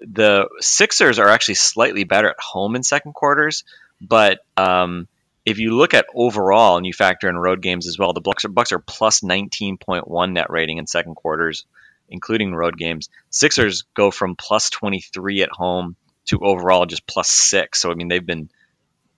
the 0.00 0.48
Sixers 0.60 1.18
are 1.18 1.28
actually 1.28 1.54
slightly 1.54 2.04
better 2.04 2.30
at 2.30 2.40
home 2.40 2.76
in 2.76 2.82
second 2.82 3.14
quarters, 3.14 3.64
but 4.00 4.40
um, 4.56 5.08
if 5.44 5.58
you 5.58 5.76
look 5.76 5.94
at 5.94 6.06
overall 6.14 6.76
and 6.76 6.86
you 6.86 6.92
factor 6.92 7.28
in 7.28 7.36
road 7.36 7.62
games 7.62 7.86
as 7.86 7.98
well, 7.98 8.12
the 8.12 8.20
Bucks 8.20 8.44
are, 8.44 8.50
Bucks 8.50 8.72
are 8.72 8.78
plus 8.78 9.20
19.1 9.20 10.32
net 10.32 10.50
rating 10.50 10.78
in 10.78 10.86
second 10.86 11.14
quarters, 11.14 11.64
including 12.08 12.54
road 12.54 12.76
games. 12.76 13.08
Sixers 13.30 13.84
go 13.94 14.10
from 14.10 14.36
plus 14.36 14.70
23 14.70 15.42
at 15.42 15.50
home 15.50 15.96
to 16.26 16.40
overall 16.40 16.86
just 16.86 17.06
plus 17.06 17.28
six. 17.28 17.80
So 17.80 17.90
I 17.90 17.94
mean 17.94 18.08
they've 18.08 18.24
been 18.24 18.50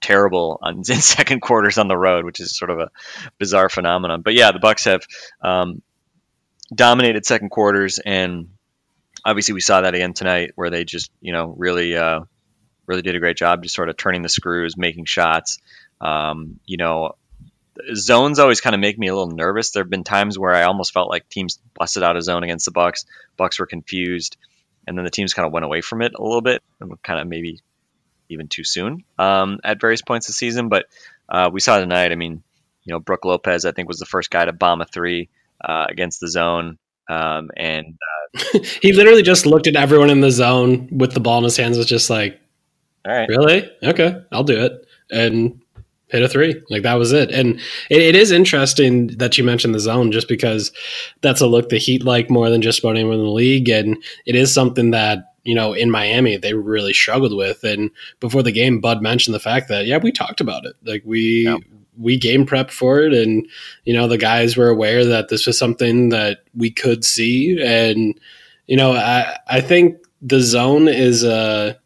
terrible 0.01 0.59
on, 0.63 0.77
in 0.79 0.85
second 0.85 1.41
quarters 1.41 1.79
on 1.79 1.89
the 1.89 1.97
road, 1.97 2.25
which 2.25 2.41
is 2.41 2.57
sort 2.57 2.71
of 2.71 2.79
a 2.79 2.91
bizarre 3.39 3.69
phenomenon. 3.69 4.23
But 4.23 4.35
yeah, 4.35 4.53
the 4.53 4.59
Bucks 4.59 4.85
have 4.85 5.03
um, 5.43 5.83
dominated 6.75 7.27
second 7.27 7.51
quarters, 7.51 7.99
and 7.99 8.51
obviously 9.25 9.55
we 9.55 9.61
saw 9.61 9.81
that 9.81 9.95
again 9.95 10.13
tonight, 10.13 10.53
where 10.55 10.71
they 10.71 10.85
just 10.85 11.11
you 11.21 11.33
know 11.33 11.55
really 11.57 11.97
uh, 11.97 12.21
really 12.87 13.03
did 13.03 13.17
a 13.17 13.21
great 13.21 13.37
job, 13.37 13.63
just 13.63 13.75
sort 13.75 13.89
of 13.89 13.97
turning 13.97 14.23
the 14.23 14.29
screws, 14.29 14.77
making 14.77 15.05
shots. 15.05 15.59
Um, 16.01 16.61
you 16.67 16.77
know, 16.77 17.17
zones 17.95 18.39
always 18.39 18.61
kind 18.61 18.75
of 18.75 18.81
make 18.81 18.99
me 18.99 19.09
a 19.09 19.15
little 19.15 19.35
nervous. 19.35 19.71
There 19.71 19.83
have 19.83 19.91
been 19.91 20.05
times 20.05 20.39
where 20.39 20.55
I 20.55 20.65
almost 20.65 20.93
felt 20.93 21.11
like 21.11 21.29
teams 21.29 21.59
busted 21.79 22.03
out 22.03 22.17
a 22.17 22.23
zone 22.23 22.43
against 22.43 22.65
the 22.65 22.71
Bucks. 22.71 23.05
Bucks 23.37 23.59
were 23.59 23.67
confused 23.67 24.37
and 24.87 24.97
then 24.97 25.05
the 25.05 25.11
teams 25.11 25.35
kind 25.35 25.47
of 25.47 25.53
went 25.53 25.65
away 25.65 25.81
from 25.81 26.03
it 26.03 26.15
a 26.15 26.23
little 26.23 26.41
bit, 26.41 26.63
and 26.81 27.01
kind 27.03 27.21
of 27.21 27.29
maybe 27.29 27.61
even 28.29 28.49
too 28.49 28.65
soon 28.65 29.05
um, 29.19 29.61
at 29.65 29.81
various 29.81 30.03
points 30.03 30.29
of 30.29 30.35
season. 30.35 30.69
But 30.69 30.87
uh, 31.29 31.51
we 31.53 31.61
saw 31.61 31.79
tonight. 31.79 32.13
I 32.13 32.17
mean, 32.17 32.43
you 32.85 32.93
know, 32.93 33.01
Brooke 33.01 33.25
Lopez, 33.25 33.65
I 33.65 33.73
think, 33.73 33.89
was 33.89 33.99
the 33.99 34.07
first 34.07 34.31
guy 34.31 34.45
to 34.45 34.53
bomb 34.53 34.81
a 34.81 34.85
three 34.85 35.29
uh, 35.65 35.87
against 35.89 36.21
the 36.21 36.29
zone, 36.29 36.79
um, 37.11 37.51
and 37.57 37.99
he 38.81 38.93
literally 38.93 39.23
just 39.23 39.45
looked 39.45 39.67
at 39.67 39.75
everyone 39.75 40.11
in 40.11 40.21
the 40.21 40.31
zone 40.31 40.89
with 40.93 41.13
the 41.13 41.21
ball 41.21 41.39
in 41.39 41.45
his 41.45 41.57
hands, 41.57 41.77
was 41.77 41.87
just 41.87 42.09
like, 42.09 42.41
all 43.05 43.13
right, 43.13 43.29
really? 43.29 43.69
Okay, 43.83 44.23
I'll 44.31 44.45
do 44.45 44.65
it. 44.65 44.87
And 45.11 45.61
hit 46.07 46.23
a 46.23 46.29
three. 46.29 46.61
Like 46.71 46.83
that 46.83 46.95
was 46.95 47.13
it. 47.13 47.31
And 47.31 47.61
it, 47.89 48.03
it 48.03 48.15
is 48.17 48.31
interesting 48.31 49.09
that 49.19 49.37
you 49.37 49.45
mentioned 49.45 49.75
the 49.75 49.81
zone 49.81 50.13
just 50.13 50.29
because 50.29 50.73
that's 51.21 51.41
a 51.41 51.47
look 51.47 51.69
the 51.69 51.79
Heat 51.79 52.05
like 52.05 52.31
more 52.31 52.51
than 52.51 52.63
just 52.63 52.81
about 52.81 52.97
anyone 52.97 53.19
in 53.19 53.25
the 53.25 53.31
league. 53.31 53.69
And 53.69 53.97
it 54.27 54.35
is 54.35 54.53
something 54.53 54.91
that, 54.91 55.35
you 55.45 55.55
know, 55.55 55.73
in 55.73 55.91
Miami, 55.91 56.37
they 56.37 56.55
really 56.55 56.93
struggled 56.93 57.37
with. 57.37 57.65
And 57.65 57.91
before 58.21 58.43
the 58.43 58.53
game, 58.53 58.81
Bud 58.81 59.03
mentioned 59.03 59.35
the 59.35 59.41
fact 59.41 59.69
that, 59.69 59.87
yeah, 59.87 59.99
we 59.99 60.13
talked 60.13 60.41
about 60.41 60.65
it. 60.65 60.75
Like 60.85 61.03
we, 61.05 61.45
Yeah. 61.45 61.57
We 62.01 62.17
game 62.17 62.47
prep 62.47 62.71
for 62.71 63.01
it. 63.01 63.13
And, 63.13 63.47
you 63.85 63.93
know, 63.93 64.09
the 64.09 64.19
guys 64.19 64.57
were 64.57 64.69
aware 64.69 65.05
that 65.05 65.29
this 65.29 65.47
was 65.47 65.59
something 65.59 66.09
that 66.09 66.41
we 66.55 66.71
could 66.71 67.05
see. 67.05 67.61
And, 67.63 68.19
you 68.67 68.77
know, 68.77 68.93
I, 68.93 69.37
I 69.47 69.61
think 69.61 69.99
the 70.23 70.41
zone 70.41 70.89
is 70.89 71.23
a, 71.25 71.79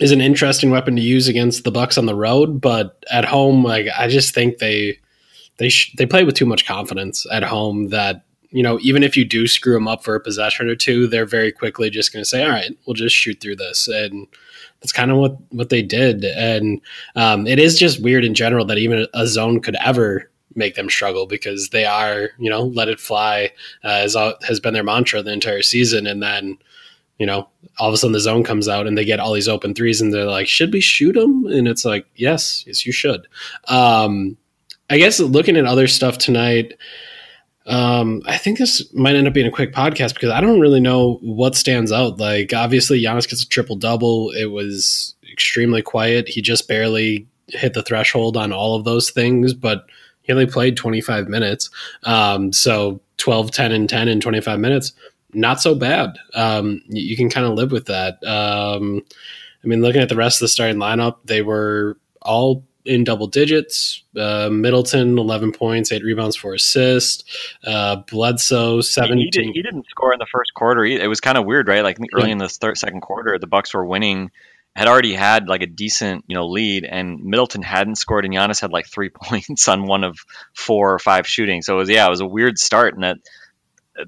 is 0.00 0.12
an 0.12 0.20
interesting 0.20 0.70
weapon 0.70 0.96
to 0.96 1.02
use 1.02 1.28
against 1.28 1.64
the 1.64 1.70
Bucks 1.70 1.98
on 1.98 2.06
the 2.06 2.14
road, 2.14 2.60
but 2.60 3.04
at 3.10 3.24
home, 3.24 3.64
like 3.64 3.86
I 3.96 4.08
just 4.08 4.34
think 4.34 4.58
they 4.58 4.98
they 5.58 5.68
sh- 5.68 5.94
they 5.96 6.06
play 6.06 6.24
with 6.24 6.34
too 6.34 6.46
much 6.46 6.66
confidence 6.66 7.26
at 7.30 7.44
home 7.44 7.88
that 7.90 8.24
you 8.50 8.62
know 8.62 8.78
even 8.82 9.02
if 9.02 9.16
you 9.16 9.24
do 9.24 9.46
screw 9.46 9.74
them 9.74 9.88
up 9.88 10.02
for 10.02 10.14
a 10.14 10.20
possession 10.20 10.68
or 10.68 10.74
two, 10.74 11.06
they're 11.06 11.26
very 11.26 11.52
quickly 11.52 11.90
just 11.90 12.12
going 12.12 12.22
to 12.22 12.28
say, 12.28 12.42
"All 12.42 12.50
right, 12.50 12.76
we'll 12.86 12.94
just 12.94 13.14
shoot 13.14 13.40
through 13.40 13.56
this," 13.56 13.86
and 13.88 14.26
that's 14.84 14.92
kind 14.92 15.10
of 15.10 15.16
what 15.16 15.38
what 15.50 15.70
they 15.70 15.80
did. 15.80 16.26
And 16.26 16.78
um, 17.16 17.46
it 17.46 17.58
is 17.58 17.78
just 17.78 18.02
weird 18.02 18.22
in 18.22 18.34
general 18.34 18.66
that 18.66 18.76
even 18.76 19.06
a 19.14 19.26
zone 19.26 19.60
could 19.60 19.76
ever 19.76 20.30
make 20.54 20.74
them 20.74 20.90
struggle 20.90 21.26
because 21.26 21.70
they 21.70 21.86
are 21.86 22.28
you 22.38 22.50
know 22.50 22.64
let 22.64 22.88
it 22.88 23.00
fly 23.00 23.50
uh, 23.82 24.02
as 24.04 24.14
has 24.46 24.60
been 24.60 24.74
their 24.74 24.84
mantra 24.84 25.22
the 25.22 25.32
entire 25.32 25.62
season, 25.62 26.06
and 26.06 26.22
then 26.22 26.58
you 27.18 27.24
know, 27.24 27.48
all 27.78 27.88
of 27.88 27.94
a 27.94 27.96
sudden 27.96 28.12
the 28.12 28.20
zone 28.20 28.42
comes 28.42 28.68
out 28.68 28.86
and 28.86 28.98
they 28.98 29.04
get 29.04 29.20
all 29.20 29.32
these 29.32 29.48
open 29.48 29.72
threes 29.72 30.00
and 30.02 30.12
they're 30.12 30.24
like, 30.24 30.48
should 30.48 30.72
we 30.72 30.80
shoot 30.80 31.12
them? 31.12 31.46
And 31.46 31.66
it's 31.66 31.84
like, 31.84 32.06
yes, 32.16 32.64
yes, 32.66 32.84
you 32.84 32.92
should. 32.92 33.26
Um, 33.68 34.36
I 34.90 34.98
guess 34.98 35.20
looking 35.20 35.56
at 35.56 35.64
other 35.64 35.86
stuff 35.86 36.18
tonight, 36.18 36.74
um, 37.66 38.22
I 38.26 38.36
think 38.36 38.58
this 38.58 38.92
might 38.92 39.16
end 39.16 39.26
up 39.26 39.34
being 39.34 39.46
a 39.46 39.50
quick 39.50 39.72
podcast 39.72 40.14
because 40.14 40.30
I 40.30 40.40
don't 40.40 40.60
really 40.60 40.80
know 40.80 41.18
what 41.22 41.54
stands 41.54 41.92
out. 41.92 42.18
Like, 42.18 42.52
obviously, 42.52 43.02
Giannis 43.02 43.28
gets 43.28 43.42
a 43.42 43.48
triple 43.48 43.76
double. 43.76 44.30
It 44.30 44.46
was 44.46 45.14
extremely 45.30 45.82
quiet. 45.82 46.28
He 46.28 46.42
just 46.42 46.68
barely 46.68 47.26
hit 47.48 47.74
the 47.74 47.82
threshold 47.82 48.36
on 48.36 48.52
all 48.52 48.76
of 48.76 48.84
those 48.84 49.10
things, 49.10 49.54
but 49.54 49.86
he 50.22 50.32
only 50.32 50.46
played 50.46 50.76
25 50.76 51.28
minutes. 51.28 51.70
Um, 52.04 52.52
so 52.52 53.00
12, 53.18 53.50
10, 53.50 53.72
and 53.72 53.88
10 53.88 54.08
in 54.08 54.20
25 54.20 54.58
minutes 54.58 54.92
not 55.34 55.60
so 55.60 55.74
bad. 55.74 56.18
Um, 56.34 56.82
you, 56.88 57.16
can 57.16 57.28
kind 57.28 57.46
of 57.46 57.54
live 57.54 57.72
with 57.72 57.86
that. 57.86 58.22
Um, 58.24 59.02
I 59.62 59.66
mean, 59.66 59.82
looking 59.82 60.00
at 60.00 60.08
the 60.08 60.16
rest 60.16 60.38
of 60.38 60.44
the 60.44 60.48
starting 60.48 60.76
lineup, 60.76 61.16
they 61.24 61.42
were 61.42 61.98
all 62.22 62.64
in 62.84 63.04
double 63.04 63.26
digits. 63.26 64.02
Uh, 64.16 64.48
Middleton, 64.50 65.18
11 65.18 65.52
points, 65.52 65.90
eight 65.92 66.04
rebounds, 66.04 66.36
four 66.36 66.54
assists. 66.54 67.24
Uh, 67.64 67.96
Bledsoe, 67.96 68.80
17. 68.80 69.18
he, 69.18 69.30
did, 69.30 69.44
he 69.54 69.62
didn't 69.62 69.86
score 69.88 70.12
in 70.12 70.18
the 70.18 70.26
first 70.30 70.52
quarter. 70.54 70.84
Either. 70.84 71.02
It 71.04 71.08
was 71.08 71.20
kind 71.20 71.38
of 71.38 71.44
weird, 71.46 71.68
right? 71.68 71.82
Like 71.82 71.98
early 72.14 72.26
Yeah. 72.26 72.32
in 72.32 72.38
the 72.38 72.48
third, 72.48 72.76
second 72.78 73.00
quarter, 73.00 73.38
the 73.38 73.46
Bucks 73.46 73.72
were 73.74 73.84
winning, 73.86 74.30
had 74.76 74.88
already 74.88 75.14
had 75.14 75.48
like 75.48 75.62
a 75.62 75.66
decent, 75.66 76.24
you 76.26 76.34
know, 76.34 76.46
lead, 76.46 76.84
and 76.84 77.24
Middleton 77.24 77.62
hadn't 77.62 77.94
scored, 77.96 78.24
and 78.24 78.34
Giannis 78.34 78.60
had 78.60 78.72
like 78.72 78.86
three 78.86 79.08
points 79.14 79.68
on 79.68 79.86
one 79.86 80.04
of 80.04 80.18
four 80.54 80.92
or 80.94 80.98
five 80.98 81.26
shooting. 81.26 81.62
So 81.62 81.74
it 81.74 81.78
was 81.78 81.88
yeah, 81.90 82.06
it 82.06 82.10
was 82.10 82.20
a 82.20 82.26
weird 82.26 82.58
start, 82.58 82.94
and 82.94 83.04
that 83.04 83.18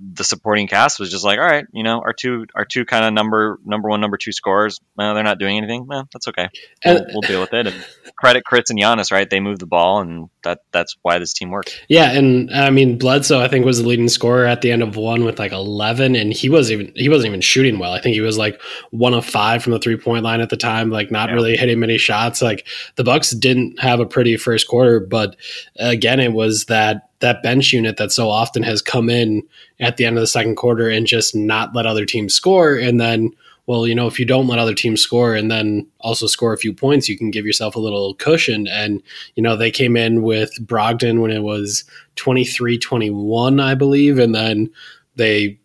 the 0.00 0.24
supporting 0.24 0.66
cast 0.66 0.98
was 0.98 1.10
just 1.10 1.24
like, 1.24 1.38
all 1.38 1.44
right, 1.44 1.64
you 1.72 1.82
know, 1.82 2.00
our 2.00 2.12
two 2.12 2.46
our 2.54 2.64
two 2.64 2.84
kind 2.84 3.04
of 3.04 3.12
number 3.12 3.58
number 3.64 3.88
one, 3.88 4.00
number 4.00 4.16
two 4.16 4.32
scorers, 4.32 4.80
well, 4.96 5.14
they're 5.14 5.22
not 5.22 5.38
doing 5.38 5.56
anything. 5.56 5.86
Well, 5.86 6.08
that's 6.12 6.26
okay. 6.28 6.48
We'll, 6.84 7.06
we'll 7.12 7.20
deal 7.22 7.40
with 7.40 7.52
it. 7.52 7.66
And 7.68 7.86
credit 8.16 8.44
Khris 8.44 8.70
and 8.70 8.78
Giannis, 8.80 9.12
right? 9.12 9.28
They 9.28 9.40
moved 9.40 9.60
the 9.60 9.66
ball, 9.66 10.00
and 10.00 10.28
that 10.42 10.60
that's 10.72 10.96
why 11.02 11.18
this 11.18 11.32
team 11.32 11.50
works. 11.50 11.78
Yeah, 11.88 12.10
and 12.12 12.52
I 12.52 12.70
mean 12.70 12.98
Bledsoe, 12.98 13.40
I 13.40 13.48
think 13.48 13.64
was 13.64 13.80
the 13.80 13.88
leading 13.88 14.08
scorer 14.08 14.44
at 14.46 14.60
the 14.62 14.72
end 14.72 14.82
of 14.82 14.96
one 14.96 15.24
with 15.24 15.38
like 15.38 15.52
eleven, 15.52 16.16
and 16.16 16.32
he 16.32 16.48
wasn't 16.48 16.80
even 16.80 16.92
he 16.96 17.08
wasn't 17.08 17.28
even 17.28 17.40
shooting 17.40 17.78
well. 17.78 17.92
I 17.92 18.00
think 18.00 18.14
he 18.14 18.20
was 18.20 18.36
like 18.38 18.60
one 18.90 19.14
of 19.14 19.24
five 19.24 19.62
from 19.62 19.72
the 19.72 19.78
three 19.78 19.96
point 19.96 20.24
line 20.24 20.40
at 20.40 20.50
the 20.50 20.56
time, 20.56 20.90
like 20.90 21.10
not 21.10 21.28
Yeah. 21.28 21.34
really 21.36 21.56
hitting 21.56 21.78
many 21.78 21.98
shots. 21.98 22.42
Like 22.42 22.66
the 22.96 23.04
Bucks 23.04 23.30
didn't 23.30 23.78
have 23.80 24.00
a 24.00 24.06
pretty 24.06 24.36
first 24.36 24.66
quarter, 24.66 24.98
but 25.00 25.36
again, 25.78 26.18
it 26.20 26.32
was 26.32 26.64
that 26.66 27.05
that 27.20 27.42
bench 27.42 27.72
unit 27.72 27.96
that 27.96 28.12
so 28.12 28.28
often 28.28 28.62
has 28.62 28.82
come 28.82 29.08
in 29.08 29.42
at 29.80 29.96
the 29.96 30.04
end 30.04 30.16
of 30.16 30.20
the 30.20 30.26
second 30.26 30.56
quarter 30.56 30.88
and 30.88 31.06
just 31.06 31.34
not 31.34 31.74
let 31.74 31.86
other 31.86 32.04
teams 32.04 32.34
score, 32.34 32.76
and 32.76 33.00
then. 33.00 33.30
Well, 33.68 33.88
you 33.88 33.96
know, 33.96 34.06
if 34.06 34.20
you 34.20 34.24
don't 34.24 34.46
let 34.46 34.60
other 34.60 34.74
teams 34.76 35.00
score 35.00 35.34
and 35.34 35.50
then 35.50 35.88
also 35.98 36.28
score 36.28 36.52
a 36.52 36.56
few 36.56 36.72
points, 36.72 37.08
you 37.08 37.18
can 37.18 37.32
give 37.32 37.44
yourself 37.44 37.74
a 37.74 37.80
little 37.80 38.14
cushion. 38.14 38.68
And 38.68 39.02
you 39.34 39.42
know, 39.42 39.56
they 39.56 39.72
came 39.72 39.96
in 39.96 40.22
with 40.22 40.52
Brogdon 40.64 41.20
when 41.20 41.32
it 41.32 41.42
was 41.42 41.82
23 42.14 42.78
21, 42.78 43.58
I 43.58 43.74
believe. 43.74 44.20
And 44.20 44.36
then 44.36 44.70
they 45.16 45.58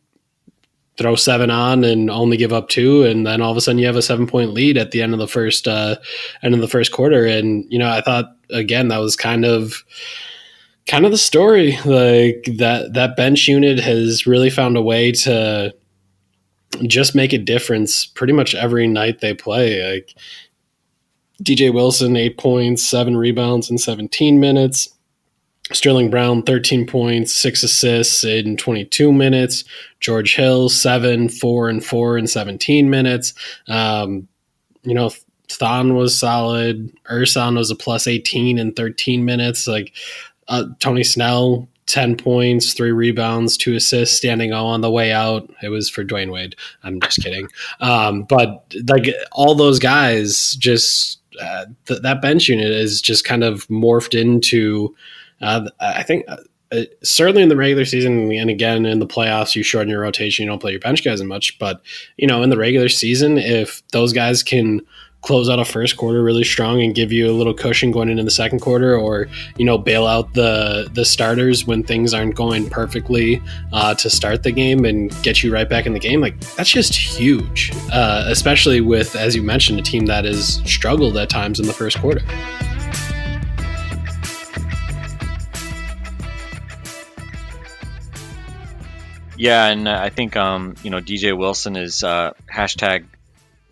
throw 0.98 1.15
seven 1.15 1.50
on 1.50 1.84
and 1.84 2.10
only 2.10 2.38
give 2.38 2.53
up 2.53 2.70
two. 2.70 3.03
And 3.03 3.25
then 3.25 3.41
all 3.41 3.51
of 3.51 3.58
a 3.58 3.62
sudden 3.62 3.79
you 3.79 3.86
have 3.86 3.96
a 3.96 4.01
seven 4.01 4.27
point 4.27 4.51
lead 4.51 4.77
at 4.77 4.91
the 4.91 5.01
end 5.01 5.13
of 5.13 5.20
the 5.20 5.27
first, 5.27 5.67
uh, 5.67 5.98
end 6.43 6.53
of 6.53 6.62
the 6.62 6.67
first 6.67 6.91
quarter. 6.91 7.25
And, 7.25 7.65
you 7.70 7.79
know, 7.79 7.89
I 7.89 8.01
thought 8.01 8.36
again, 8.50 8.88
that 8.89 9.00
was 9.00 9.15
kind 9.15 9.46
of, 9.46 9.84
kind 10.88 11.05
of 11.05 11.11
the 11.11 11.17
story. 11.17 11.77
Like 11.85 12.45
that, 12.57 12.91
that 12.93 13.15
bench 13.15 13.47
unit 13.47 13.79
has 13.79 14.27
really 14.27 14.50
found 14.50 14.77
a 14.77 14.81
way 14.81 15.11
to 15.11 15.73
just 16.83 17.15
make 17.15 17.33
a 17.33 17.38
difference 17.38 18.05
pretty 18.05 18.33
much 18.33 18.55
every 18.55 18.88
night 18.88 19.19
they 19.19 19.33
play. 19.33 19.93
Like, 19.93 20.15
DJ 21.43 21.73
Wilson, 21.73 22.15
eight 22.15 22.38
points, 22.38 22.83
seven 22.83 23.17
rebounds 23.17 23.69
in 23.69 23.77
17 23.77 24.39
minutes. 24.39 24.89
Sterling 25.71 26.09
Brown, 26.09 26.43
13 26.43 26.85
points, 26.85 27.33
six 27.33 27.63
assists 27.63 28.23
in 28.23 28.57
22 28.57 29.11
minutes. 29.11 29.63
George 30.00 30.35
Hill, 30.35 30.69
seven, 30.69 31.29
four, 31.29 31.69
and 31.69 31.83
four 31.83 32.17
in 32.17 32.27
17 32.27 32.89
minutes. 32.89 33.33
Um, 33.67 34.27
you 34.83 34.93
know, 34.93 35.11
Thon 35.50 35.95
was 35.95 36.17
solid. 36.17 36.91
Ersan 37.09 37.57
was 37.57 37.71
a 37.71 37.75
plus 37.75 38.07
18 38.07 38.57
in 38.57 38.73
13 38.73 39.23
minutes. 39.23 39.67
Like 39.67 39.93
uh, 40.48 40.65
Tony 40.79 41.03
Snell, 41.03 41.67
10 41.88 42.15
points, 42.15 42.74
three 42.74 42.91
rebounds, 42.91 43.57
two 43.57 43.75
assists, 43.75 44.15
standing 44.15 44.53
on 44.53 44.81
the 44.81 44.91
way 44.91 45.12
out. 45.12 45.50
It 45.62 45.69
was 45.69 45.89
for 45.89 46.03
Dwyane 46.03 46.31
Wade. 46.31 46.55
I'm 46.83 47.00
just 47.01 47.21
kidding. 47.21 47.48
Um, 47.79 48.24
but 48.24 48.74
like 48.88 49.07
all 49.31 49.55
those 49.55 49.79
guys, 49.79 50.53
just 50.53 51.19
uh, 51.41 51.65
th- 51.86 52.01
that 52.01 52.21
bench 52.21 52.48
unit 52.48 52.71
is 52.71 53.01
just 53.01 53.25
kind 53.25 53.43
of 53.43 53.67
morphed 53.67 54.19
into. 54.19 54.95
Uh, 55.41 55.69
I 55.79 56.03
think 56.03 56.25
uh, 56.27 56.38
uh, 56.71 56.83
certainly 57.03 57.41
in 57.41 57.50
the 57.50 57.57
regular 57.57 57.83
season 57.83 58.31
and 58.31 58.50
again 58.50 58.86
in 58.86 59.00
the 59.00 59.07
playoffs, 59.07 59.55
you 59.55 59.63
shorten 59.63 59.89
your 59.89 60.01
rotation. 60.01 60.43
You 60.43 60.50
don't 60.50 60.60
play 60.60 60.71
your 60.71 60.79
bench 60.79 61.03
guys 61.03 61.19
as 61.19 61.27
much, 61.27 61.60
but 61.60 61.81
you 62.17 62.27
know 62.27 62.41
in 62.43 62.50
the 62.50 62.57
regular 62.57 62.88
season, 62.89 63.38
if 63.38 63.86
those 63.91 64.13
guys 64.13 64.43
can 64.43 64.81
close 65.21 65.49
out 65.49 65.59
a 65.59 65.65
first 65.65 65.97
quarter 65.97 66.23
really 66.23 66.43
strong 66.43 66.81
and 66.81 66.95
give 66.95 67.11
you 67.11 67.29
a 67.29 67.31
little 67.31 67.53
cushion 67.53 67.91
going 67.91 68.09
into 68.09 68.23
the 68.23 68.31
second 68.31 68.59
quarter, 68.59 68.95
or 68.95 69.27
you 69.57 69.65
know 69.65 69.77
bail 69.77 70.05
out 70.07 70.33
the 70.33 70.89
the 70.93 71.05
starters 71.05 71.65
when 71.65 71.83
things 71.83 72.13
aren't 72.13 72.35
going 72.35 72.69
perfectly 72.69 73.41
uh, 73.73 73.93
to 73.95 74.09
start 74.09 74.43
the 74.43 74.51
game 74.51 74.85
and 74.85 75.11
get 75.23 75.43
you 75.43 75.53
right 75.53 75.69
back 75.69 75.85
in 75.85 75.93
the 75.93 75.99
game, 75.99 76.21
like 76.21 76.39
that's 76.55 76.69
just 76.69 76.95
huge. 76.95 77.71
Uh, 77.91 78.25
especially 78.27 78.81
with, 78.81 79.15
as 79.15 79.35
you 79.35 79.43
mentioned, 79.43 79.79
a 79.79 79.83
team 79.83 80.05
that 80.05 80.25
has 80.25 80.61
struggled 80.65 81.17
at 81.17 81.29
times 81.29 81.59
in 81.59 81.67
the 81.67 81.73
first 81.73 81.99
quarter. 81.99 82.21
Yeah, 89.37 89.69
and 89.69 89.89
I 89.89 90.09
think 90.09 90.35
um, 90.35 90.75
you 90.83 90.91
know 90.91 90.99
DJ 91.01 91.35
Wilson 91.35 91.75
is 91.75 92.03
uh, 92.03 92.33
hashtag 92.53 93.05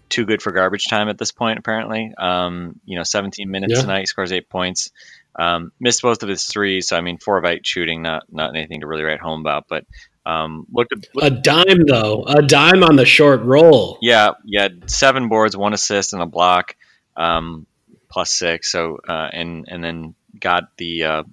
too 0.09 0.25
good 0.25 0.41
for 0.41 0.51
garbage 0.51 0.85
time 0.87 1.09
at 1.09 1.17
this 1.17 1.31
point. 1.31 1.59
Apparently, 1.59 2.11
um, 2.17 2.79
you 2.85 2.97
know, 2.97 3.03
17 3.03 3.49
minutes 3.49 3.73
Yeah. 3.75 3.81
tonight, 3.81 3.99
he 4.01 4.05
scores 4.05 4.31
eight 4.31 4.49
points. 4.49 4.91
Um, 5.35 5.71
missed 5.79 6.01
both 6.01 6.23
of 6.23 6.29
his 6.29 6.45
threes, 6.45 6.87
so 6.87 6.97
I 6.97 7.01
mean, 7.01 7.17
four 7.17 7.37
of 7.37 7.45
eight 7.45 7.65
shooting, 7.65 8.01
not 8.01 8.23
not 8.31 8.55
anything 8.55 8.81
to 8.81 8.87
really 8.87 9.03
write 9.03 9.21
home 9.21 9.39
about. 9.41 9.67
But 9.69 9.85
um, 10.25 10.65
looked, 10.71 10.91
at, 10.91 11.07
A 11.21 11.29
dime 11.29 11.85
though, 11.87 12.23
a 12.25 12.41
dime 12.41 12.83
on 12.83 12.95
the 12.97 13.05
short 13.05 13.41
roll. 13.43 13.97
yeah, 14.01 14.31
yeah, 14.43 14.67
seven 14.87 15.29
boards, 15.29 15.55
one 15.55 15.73
assist, 15.73 16.13
and 16.13 16.21
a 16.21 16.25
block, 16.25 16.75
um, 17.15 17.65
plus 18.09 18.31
six. 18.31 18.71
So 18.71 18.97
uh, 19.07 19.29
and 19.31 19.65
and 19.69 19.83
then 19.83 20.15
got 20.39 20.75
the 20.77 21.03
uh, 21.05 21.23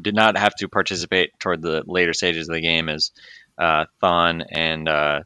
did 0.00 0.14
not 0.14 0.38
have 0.38 0.54
to 0.56 0.68
participate 0.68 1.38
toward 1.38 1.60
the 1.60 1.82
later 1.86 2.14
stages 2.14 2.48
of 2.48 2.54
the 2.54 2.60
game 2.62 2.88
as 2.88 3.10
uh, 3.58 3.84
Thon 4.00 4.42
and 4.50 4.88
uh, 4.88 5.20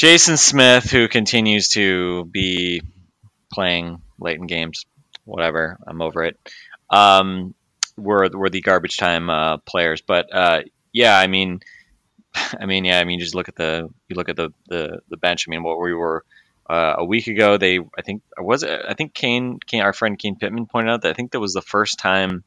Jason 0.00 0.38
Smith, 0.38 0.90
who 0.90 1.08
continues 1.08 1.68
to 1.68 2.24
be 2.24 2.80
playing 3.52 4.00
late 4.18 4.38
in 4.38 4.46
games, 4.46 4.86
whatever. 5.26 5.76
I'm 5.86 6.00
over 6.00 6.24
it. 6.24 6.38
Um, 6.88 7.54
were 7.98 8.30
were 8.32 8.48
the 8.48 8.62
garbage 8.62 8.96
time 8.96 9.28
uh, 9.28 9.58
players, 9.58 10.00
but 10.00 10.34
uh, 10.34 10.62
yeah, 10.90 11.18
I 11.18 11.26
mean, 11.26 11.60
I 12.34 12.64
mean, 12.64 12.86
yeah, 12.86 12.98
I 12.98 13.04
mean, 13.04 13.20
just 13.20 13.34
look 13.34 13.50
at 13.50 13.56
the 13.56 13.90
you 14.08 14.16
look 14.16 14.30
at 14.30 14.36
the 14.36 14.54
the, 14.70 15.00
the 15.10 15.18
bench. 15.18 15.44
I 15.46 15.50
mean, 15.50 15.62
what 15.62 15.78
we 15.78 15.92
were 15.92 16.24
uh, 16.66 16.94
a 16.96 17.04
week 17.04 17.26
ago. 17.26 17.58
They, 17.58 17.78
I 17.78 18.00
think, 18.02 18.22
was? 18.38 18.64
I 18.64 18.94
think 18.94 19.12
Kane, 19.12 19.58
Kane, 19.66 19.82
our 19.82 19.92
friend 19.92 20.18
Kane 20.18 20.36
Pittman 20.36 20.64
pointed 20.64 20.92
out 20.92 21.02
that 21.02 21.10
I 21.10 21.12
think 21.12 21.32
that 21.32 21.40
was 21.40 21.52
the 21.52 21.60
first 21.60 21.98
time 21.98 22.42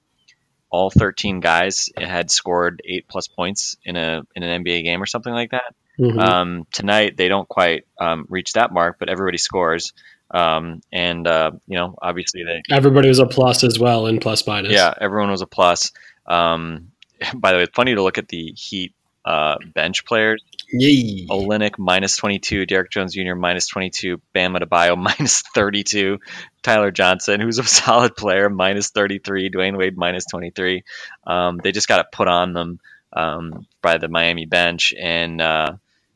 all 0.71 0.89
13 0.89 1.39
guys 1.39 1.91
had 1.95 2.31
scored 2.31 2.81
eight 2.83 3.07
plus 3.07 3.27
points 3.27 3.77
in 3.85 3.95
a 3.95 4.23
in 4.35 4.41
an 4.41 4.63
NBA 4.63 4.85
game 4.85 5.03
or 5.03 5.05
something 5.05 5.31
like 5.31 5.51
that. 5.51 5.75
Mhm. 5.99 6.19
Um, 6.19 6.67
tonight 6.73 7.17
they 7.17 7.27
don't 7.27 7.47
quite 7.47 7.85
um, 7.99 8.25
reach 8.29 8.53
that 8.53 8.71
mark, 8.73 8.97
but 8.99 9.09
everybody 9.09 9.37
scores. 9.37 9.93
Um, 10.31 10.81
and 10.91 11.27
uh, 11.27 11.51
you 11.67 11.77
know, 11.77 11.95
obviously 12.01 12.43
they 12.43 12.63
Everybody 12.73 13.07
was 13.07 13.19
a 13.19 13.27
plus 13.27 13.63
as 13.63 13.77
well 13.77 14.07
in 14.07 14.19
plus 14.19 14.45
minus. 14.47 14.71
yeah, 14.71 14.93
everyone 14.99 15.29
was 15.29 15.41
a 15.41 15.47
plus. 15.47 15.91
Um, 16.25 16.91
by 17.35 17.51
the 17.51 17.57
way, 17.57 17.63
it's 17.63 17.75
funny 17.75 17.93
to 17.95 18.01
look 18.01 18.17
at 18.17 18.27
the 18.27 18.53
Heat 18.55 18.93
uh, 19.25 19.55
bench 19.73 20.05
players. 20.05 20.43
Yay. 20.71 21.27
Olynyk 21.27 21.77
minus 21.77 22.17
22, 22.17 22.65
Derrick 22.65 22.89
Jones 22.89 23.13
Jr. 23.13 23.35
minus 23.35 23.67
22, 23.67 24.19
Bam 24.33 24.53
Adebayo 24.55 24.97
minus 25.19 25.41
32, 25.41 26.19
Tyler 26.63 26.89
Johnson, 26.89 27.39
who's 27.39 27.59
a 27.59 27.63
solid 27.81 28.15
player, 28.15 28.49
minus 28.49 28.89
33, 28.89 29.51
Dwyane 29.51 29.77
Wade 29.77 29.95
minus 29.97 30.25
23. 30.25 30.83
Um, 31.27 31.59
they 31.63 31.71
just 31.71 31.87
got 31.87 31.99
it 31.99 32.07
put 32.11 32.27
on 32.27 32.53
them 32.53 32.79
um, 33.13 33.67
by 33.83 33.99
the 33.99 34.07
Miami 34.07 34.47
bench. 34.47 34.93
And 34.99 35.39
uh, 35.39 35.73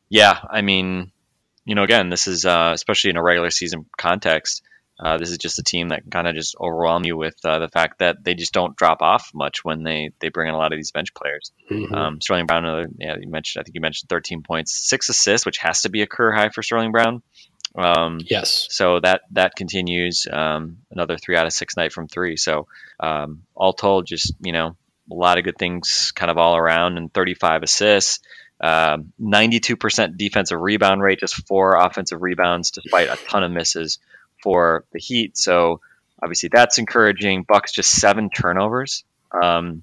yeah, 0.08 0.38
I 0.50 0.62
mean, 0.62 1.12
you 1.64 1.74
know, 1.74 1.82
again, 1.82 2.08
this 2.10 2.26
is 2.26 2.44
uh, 2.44 2.70
especially 2.74 3.10
in 3.10 3.16
a 3.16 3.22
regular 3.22 3.50
season 3.50 3.86
context. 3.96 4.62
Uh, 5.00 5.16
this 5.16 5.30
is 5.30 5.38
just 5.38 5.60
a 5.60 5.62
team 5.62 5.90
that 5.90 6.02
kind 6.10 6.26
of 6.26 6.34
just 6.34 6.56
overwhelm 6.60 7.04
you 7.04 7.16
with 7.16 7.36
uh, 7.44 7.60
the 7.60 7.68
fact 7.68 8.00
that 8.00 8.24
they 8.24 8.34
just 8.34 8.52
don't 8.52 8.74
drop 8.76 9.00
off 9.00 9.30
much 9.32 9.64
when 9.64 9.84
they, 9.84 10.10
they 10.18 10.28
bring 10.28 10.48
in 10.48 10.54
a 10.54 10.58
lot 10.58 10.72
of 10.72 10.78
these 10.78 10.90
bench 10.90 11.14
players. 11.14 11.52
Mhm. 11.70 11.92
Um, 11.92 12.20
Sterling 12.20 12.46
Brown, 12.46 12.64
another, 12.64 12.88
yeah, 12.98 13.14
you 13.20 13.28
mentioned. 13.28 13.60
I 13.60 13.64
think 13.64 13.76
you 13.76 13.80
mentioned 13.80 14.08
13 14.08 14.42
points, 14.42 14.88
six 14.88 15.08
assists, 15.08 15.46
which 15.46 15.58
has 15.58 15.82
to 15.82 15.88
be 15.88 16.02
a 16.02 16.06
career 16.08 16.32
high 16.32 16.48
for 16.48 16.64
Sterling 16.64 16.90
Brown. 16.90 17.22
Um, 17.76 18.18
yes. 18.24 18.66
so 18.70 18.98
that 19.00 19.20
that 19.32 19.54
continues. 19.54 20.26
Um, 20.28 20.78
another 20.90 21.16
three 21.16 21.36
out 21.36 21.46
of 21.46 21.52
six 21.52 21.76
night 21.76 21.92
from 21.92 22.08
three. 22.08 22.36
So 22.36 22.66
um, 22.98 23.42
all 23.54 23.74
told, 23.74 24.06
just 24.06 24.34
you 24.40 24.52
know, 24.52 24.74
a 25.10 25.14
lot 25.14 25.38
of 25.38 25.44
good 25.44 25.58
things 25.58 26.10
kind 26.16 26.30
of 26.30 26.38
all 26.38 26.56
around, 26.56 26.96
and 26.98 27.12
35 27.12 27.62
assists. 27.62 28.18
Um, 28.60 29.12
92% 29.20 30.16
defensive 30.16 30.60
rebound 30.60 31.02
rate, 31.02 31.20
just 31.20 31.46
four 31.46 31.76
offensive 31.76 32.22
rebounds, 32.22 32.72
despite 32.72 33.08
a 33.08 33.16
ton 33.28 33.44
of 33.44 33.52
misses 33.52 33.98
for 34.42 34.84
the 34.92 34.98
Heat. 34.98 35.36
So 35.36 35.80
obviously 36.22 36.50
that's 36.52 36.78
encouraging. 36.78 37.44
Bucks 37.44 37.72
just 37.72 37.90
seven 37.90 38.30
turnovers. 38.30 39.04
Um, 39.30 39.82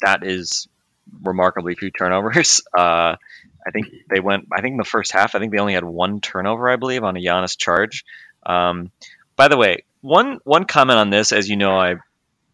that 0.00 0.24
is 0.24 0.68
remarkably 1.22 1.74
few 1.74 1.90
turnovers. 1.90 2.62
Uh, 2.76 3.16
I 3.66 3.72
think 3.72 3.88
they 4.08 4.20
went. 4.20 4.48
I 4.50 4.62
think 4.62 4.72
in 4.72 4.78
the 4.78 4.84
first 4.84 5.12
half, 5.12 5.34
I 5.34 5.38
think 5.38 5.52
they 5.52 5.58
only 5.58 5.74
had 5.74 5.84
one 5.84 6.22
turnover, 6.22 6.70
I 6.70 6.76
believe, 6.76 7.04
on 7.04 7.16
a 7.16 7.20
Giannis 7.20 7.58
charge. 7.58 8.06
Um, 8.44 8.90
by 9.36 9.48
the 9.48 9.58
way, 9.58 9.84
one 10.00 10.38
one 10.44 10.64
comment 10.64 10.98
on 10.98 11.10
this, 11.10 11.30
as 11.32 11.48
you 11.48 11.56
know, 11.56 11.78
I 11.78 11.96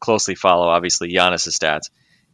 closely 0.00 0.34
follow 0.34 0.66
obviously 0.66 1.12
Giannis' 1.12 1.56
stats, 1.56 1.90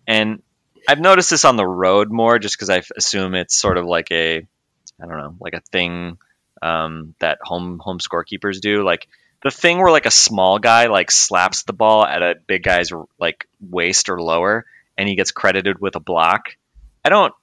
and 0.06 0.42
I've 0.88 1.00
noticed 1.00 1.30
this 1.30 1.44
on 1.44 1.56
the 1.56 1.66
road 1.66 2.10
more, 2.10 2.38
just 2.38 2.56
because 2.56 2.70
I 2.70 2.82
assume 2.96 3.34
it's 3.34 3.54
sort 3.56 3.78
of 3.78 3.86
like 3.86 4.10
a, 4.10 4.38
I 4.38 5.06
don't 5.06 5.18
know, 5.18 5.36
like 5.40 5.54
a 5.54 5.60
thing 5.72 6.18
um, 6.60 7.14
that 7.20 7.38
home 7.42 7.78
home 7.78 7.98
scorekeepers 7.98 8.60
do, 8.60 8.84
like 8.84 9.08
the 9.42 9.50
thing 9.50 9.78
where 9.78 9.90
like 9.90 10.06
a 10.06 10.10
small 10.10 10.58
guy 10.58 10.86
like 10.86 11.10
slaps 11.10 11.64
the 11.64 11.72
ball 11.72 12.04
at 12.04 12.22
a 12.22 12.34
big 12.46 12.62
guy's 12.62 12.90
like 13.18 13.48
waist 13.60 14.08
or 14.08 14.20
lower, 14.20 14.64
and 14.96 15.08
he 15.08 15.16
gets 15.16 15.32
credited 15.32 15.80
with 15.80 15.96
a 15.96 16.00
block. 16.00 16.56
I 17.04 17.08
don't. 17.08 17.34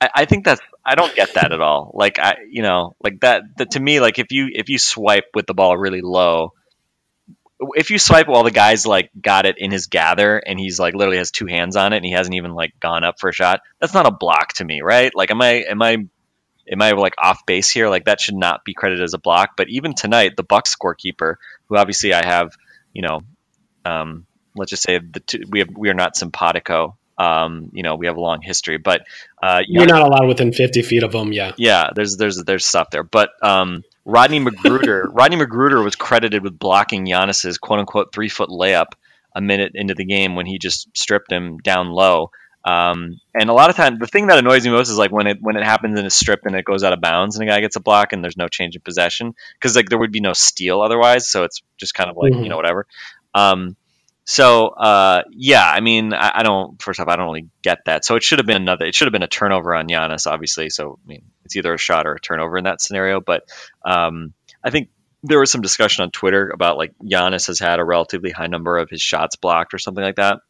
I, 0.00 0.10
I 0.14 0.24
think 0.24 0.44
that's 0.44 0.60
I 0.84 0.94
don't 0.94 1.14
get 1.14 1.34
that 1.34 1.52
at 1.52 1.60
all. 1.60 1.92
Like 1.94 2.18
I, 2.18 2.36
you 2.50 2.62
know, 2.62 2.96
like 3.02 3.20
that. 3.20 3.42
that 3.58 3.72
to 3.72 3.80
me, 3.80 4.00
like 4.00 4.18
if 4.18 4.32
you 4.32 4.48
if 4.52 4.68
you 4.68 4.78
swipe 4.78 5.30
with 5.34 5.46
the 5.46 5.54
ball 5.54 5.76
really 5.76 6.00
low, 6.00 6.54
if 7.60 7.90
you 7.90 7.98
swipe 7.98 8.28
while 8.28 8.44
the 8.44 8.50
guy's 8.50 8.86
like 8.86 9.10
got 9.20 9.46
it 9.46 9.58
in 9.58 9.70
his 9.70 9.86
gather 9.86 10.38
and 10.38 10.58
he's 10.58 10.78
like 10.78 10.94
literally 10.94 11.18
has 11.18 11.30
two 11.30 11.46
hands 11.46 11.76
on 11.76 11.92
it 11.92 11.96
and 11.96 12.04
he 12.04 12.12
hasn't 12.12 12.34
even 12.34 12.54
like 12.54 12.78
gone 12.80 13.04
up 13.04 13.18
for 13.18 13.30
a 13.30 13.32
shot, 13.32 13.60
that's 13.80 13.94
not 13.94 14.06
a 14.06 14.10
block 14.10 14.52
to 14.54 14.64
me, 14.64 14.80
right? 14.82 15.14
Like, 15.14 15.30
am 15.30 15.42
I 15.42 15.64
am 15.68 15.82
I 15.82 16.06
am 16.70 16.82
I 16.82 16.92
like 16.92 17.14
off 17.18 17.46
base 17.46 17.70
here? 17.70 17.88
Like 17.88 18.04
that 18.04 18.20
should 18.20 18.36
not 18.36 18.64
be 18.64 18.74
credited 18.74 19.02
as 19.02 19.14
a 19.14 19.18
block. 19.18 19.50
But 19.56 19.68
even 19.70 19.94
tonight, 19.94 20.36
the 20.36 20.44
Bucks 20.44 20.74
scorekeeper, 20.74 21.34
who 21.66 21.76
obviously 21.76 22.14
I 22.14 22.24
have, 22.24 22.56
you 22.92 23.02
know, 23.02 23.20
um, 23.84 24.26
let's 24.54 24.70
just 24.70 24.82
say 24.82 24.98
the 24.98 25.20
two, 25.20 25.42
we 25.48 25.60
have 25.60 25.70
we 25.76 25.88
are 25.88 25.94
not 25.94 26.16
simpatico. 26.16 26.96
Um, 27.18 27.70
you 27.72 27.82
know, 27.82 27.96
we 27.96 28.06
have 28.06 28.16
a 28.16 28.20
long 28.20 28.40
history, 28.42 28.78
but 28.78 29.02
uh, 29.42 29.62
You're 29.66 29.86
not 29.86 30.02
allowed 30.02 30.28
within 30.28 30.52
50 30.52 30.82
feet 30.82 31.02
of 31.02 31.10
them. 31.10 31.32
Yeah. 31.32 31.52
yeah, 31.56 31.90
there's 31.92 32.16
there's 32.16 32.44
there's 32.44 32.64
stuff 32.64 32.90
there. 32.90 33.02
But 33.02 33.30
um, 33.42 33.82
Rodney 34.08 34.40
McGruder, 34.40 35.08
Rodney 35.12 35.36
McGruder 35.36 35.84
was 35.84 35.94
credited 35.94 36.42
with 36.42 36.58
blocking 36.58 37.06
Giannis's 37.06 37.58
quote 37.58 37.78
unquote 37.80 38.12
three 38.12 38.28
foot 38.30 38.48
layup 38.48 38.92
a 39.36 39.40
minute 39.40 39.72
into 39.74 39.94
the 39.94 40.04
game 40.06 40.34
when 40.34 40.46
he 40.46 40.58
just 40.58 40.88
stripped 40.96 41.30
him 41.30 41.58
down 41.58 41.88
low. 41.90 42.30
Um, 42.64 43.20
and 43.38 43.48
a 43.50 43.52
lot 43.52 43.70
of 43.70 43.76
times, 43.76 43.98
the 44.00 44.06
thing 44.06 44.26
that 44.26 44.38
annoys 44.38 44.64
me 44.64 44.72
most 44.72 44.88
is 44.88 44.98
like 44.98 45.12
when 45.12 45.26
it 45.26 45.38
when 45.40 45.56
it 45.56 45.64
happens 45.64 45.98
in 45.98 46.04
a 46.06 46.10
strip 46.10 46.40
and 46.44 46.56
it 46.56 46.64
goes 46.64 46.82
out 46.84 46.92
of 46.92 47.00
bounds 47.00 47.36
and 47.36 47.48
a 47.48 47.52
guy 47.52 47.60
gets 47.60 47.76
a 47.76 47.80
block 47.80 48.12
and 48.12 48.24
there's 48.24 48.36
no 48.36 48.48
change 48.48 48.74
in 48.74 48.82
possession 48.82 49.34
because 49.54 49.76
like 49.76 49.88
there 49.88 49.98
would 49.98 50.10
be 50.12 50.20
no 50.20 50.32
steal 50.32 50.80
otherwise. 50.80 51.28
So 51.28 51.44
it's 51.44 51.62
just 51.76 51.94
kind 51.94 52.10
of 52.10 52.16
like 52.16 52.32
Mhm. 52.32 52.42
you 52.44 52.48
know 52.48 52.56
whatever. 52.56 52.86
Um, 53.34 53.76
so 54.30 54.66
uh, 54.68 55.22
yeah, 55.30 55.64
I 55.64 55.80
mean, 55.80 56.12
I, 56.12 56.32
I 56.34 56.42
don't. 56.42 56.80
First 56.82 57.00
off, 57.00 57.08
I 57.08 57.16
don't 57.16 57.28
really 57.28 57.48
get 57.62 57.86
that. 57.86 58.04
So 58.04 58.14
it 58.14 58.22
should 58.22 58.40
have 58.40 58.44
been 58.44 58.60
another. 58.60 58.84
It 58.84 58.94
should 58.94 59.06
have 59.06 59.12
been 59.12 59.22
a 59.22 59.26
turnover 59.26 59.74
on 59.74 59.88
Giannis, 59.88 60.26
obviously. 60.26 60.68
So 60.68 60.98
I 61.02 61.08
mean, 61.08 61.22
it's 61.46 61.56
either 61.56 61.72
a 61.72 61.78
shot 61.78 62.06
or 62.06 62.12
a 62.12 62.20
turnover 62.20 62.58
in 62.58 62.64
that 62.64 62.82
scenario. 62.82 63.22
But 63.22 63.44
um, 63.86 64.34
I 64.62 64.68
think 64.68 64.90
there 65.22 65.40
was 65.40 65.50
some 65.50 65.62
discussion 65.62 66.02
on 66.02 66.10
Twitter 66.10 66.50
about 66.50 66.76
like 66.76 66.92
Giannis 67.02 67.46
has 67.46 67.58
had 67.58 67.78
a 67.78 67.84
relatively 67.86 68.30
high 68.30 68.48
number 68.48 68.76
of 68.76 68.90
his 68.90 69.00
shots 69.00 69.36
blocked 69.36 69.72
or 69.72 69.78
something 69.78 70.04
like 70.04 70.16
that. 70.16 70.40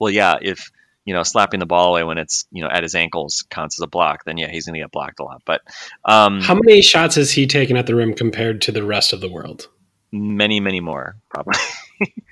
Well, 0.00 0.10
yeah, 0.10 0.34
if 0.42 0.72
you 1.04 1.14
know 1.14 1.22
slapping 1.22 1.60
the 1.60 1.66
ball 1.66 1.90
away 1.90 2.02
when 2.02 2.18
it's 2.18 2.48
you 2.50 2.64
know 2.64 2.68
at 2.68 2.82
his 2.82 2.96
ankles 2.96 3.44
counts 3.48 3.78
as 3.78 3.84
a 3.84 3.88
block, 3.88 4.24
then 4.24 4.38
yeah, 4.38 4.50
he's 4.50 4.66
going 4.66 4.74
to 4.74 4.80
get 4.80 4.90
blocked 4.90 5.20
a 5.20 5.22
lot. 5.22 5.42
But 5.44 5.60
um, 6.04 6.40
How 6.40 6.56
many 6.56 6.82
shots 6.82 7.14
has 7.14 7.30
he 7.30 7.46
taken 7.46 7.76
at 7.76 7.86
the 7.86 7.94
rim 7.94 8.14
compared 8.14 8.62
to 8.62 8.72
the 8.72 8.82
rest 8.82 9.12
of 9.12 9.20
the 9.20 9.30
world? 9.30 9.68
Many, 10.12 10.60
many 10.60 10.80
more 10.80 11.16
probably. 11.30 11.54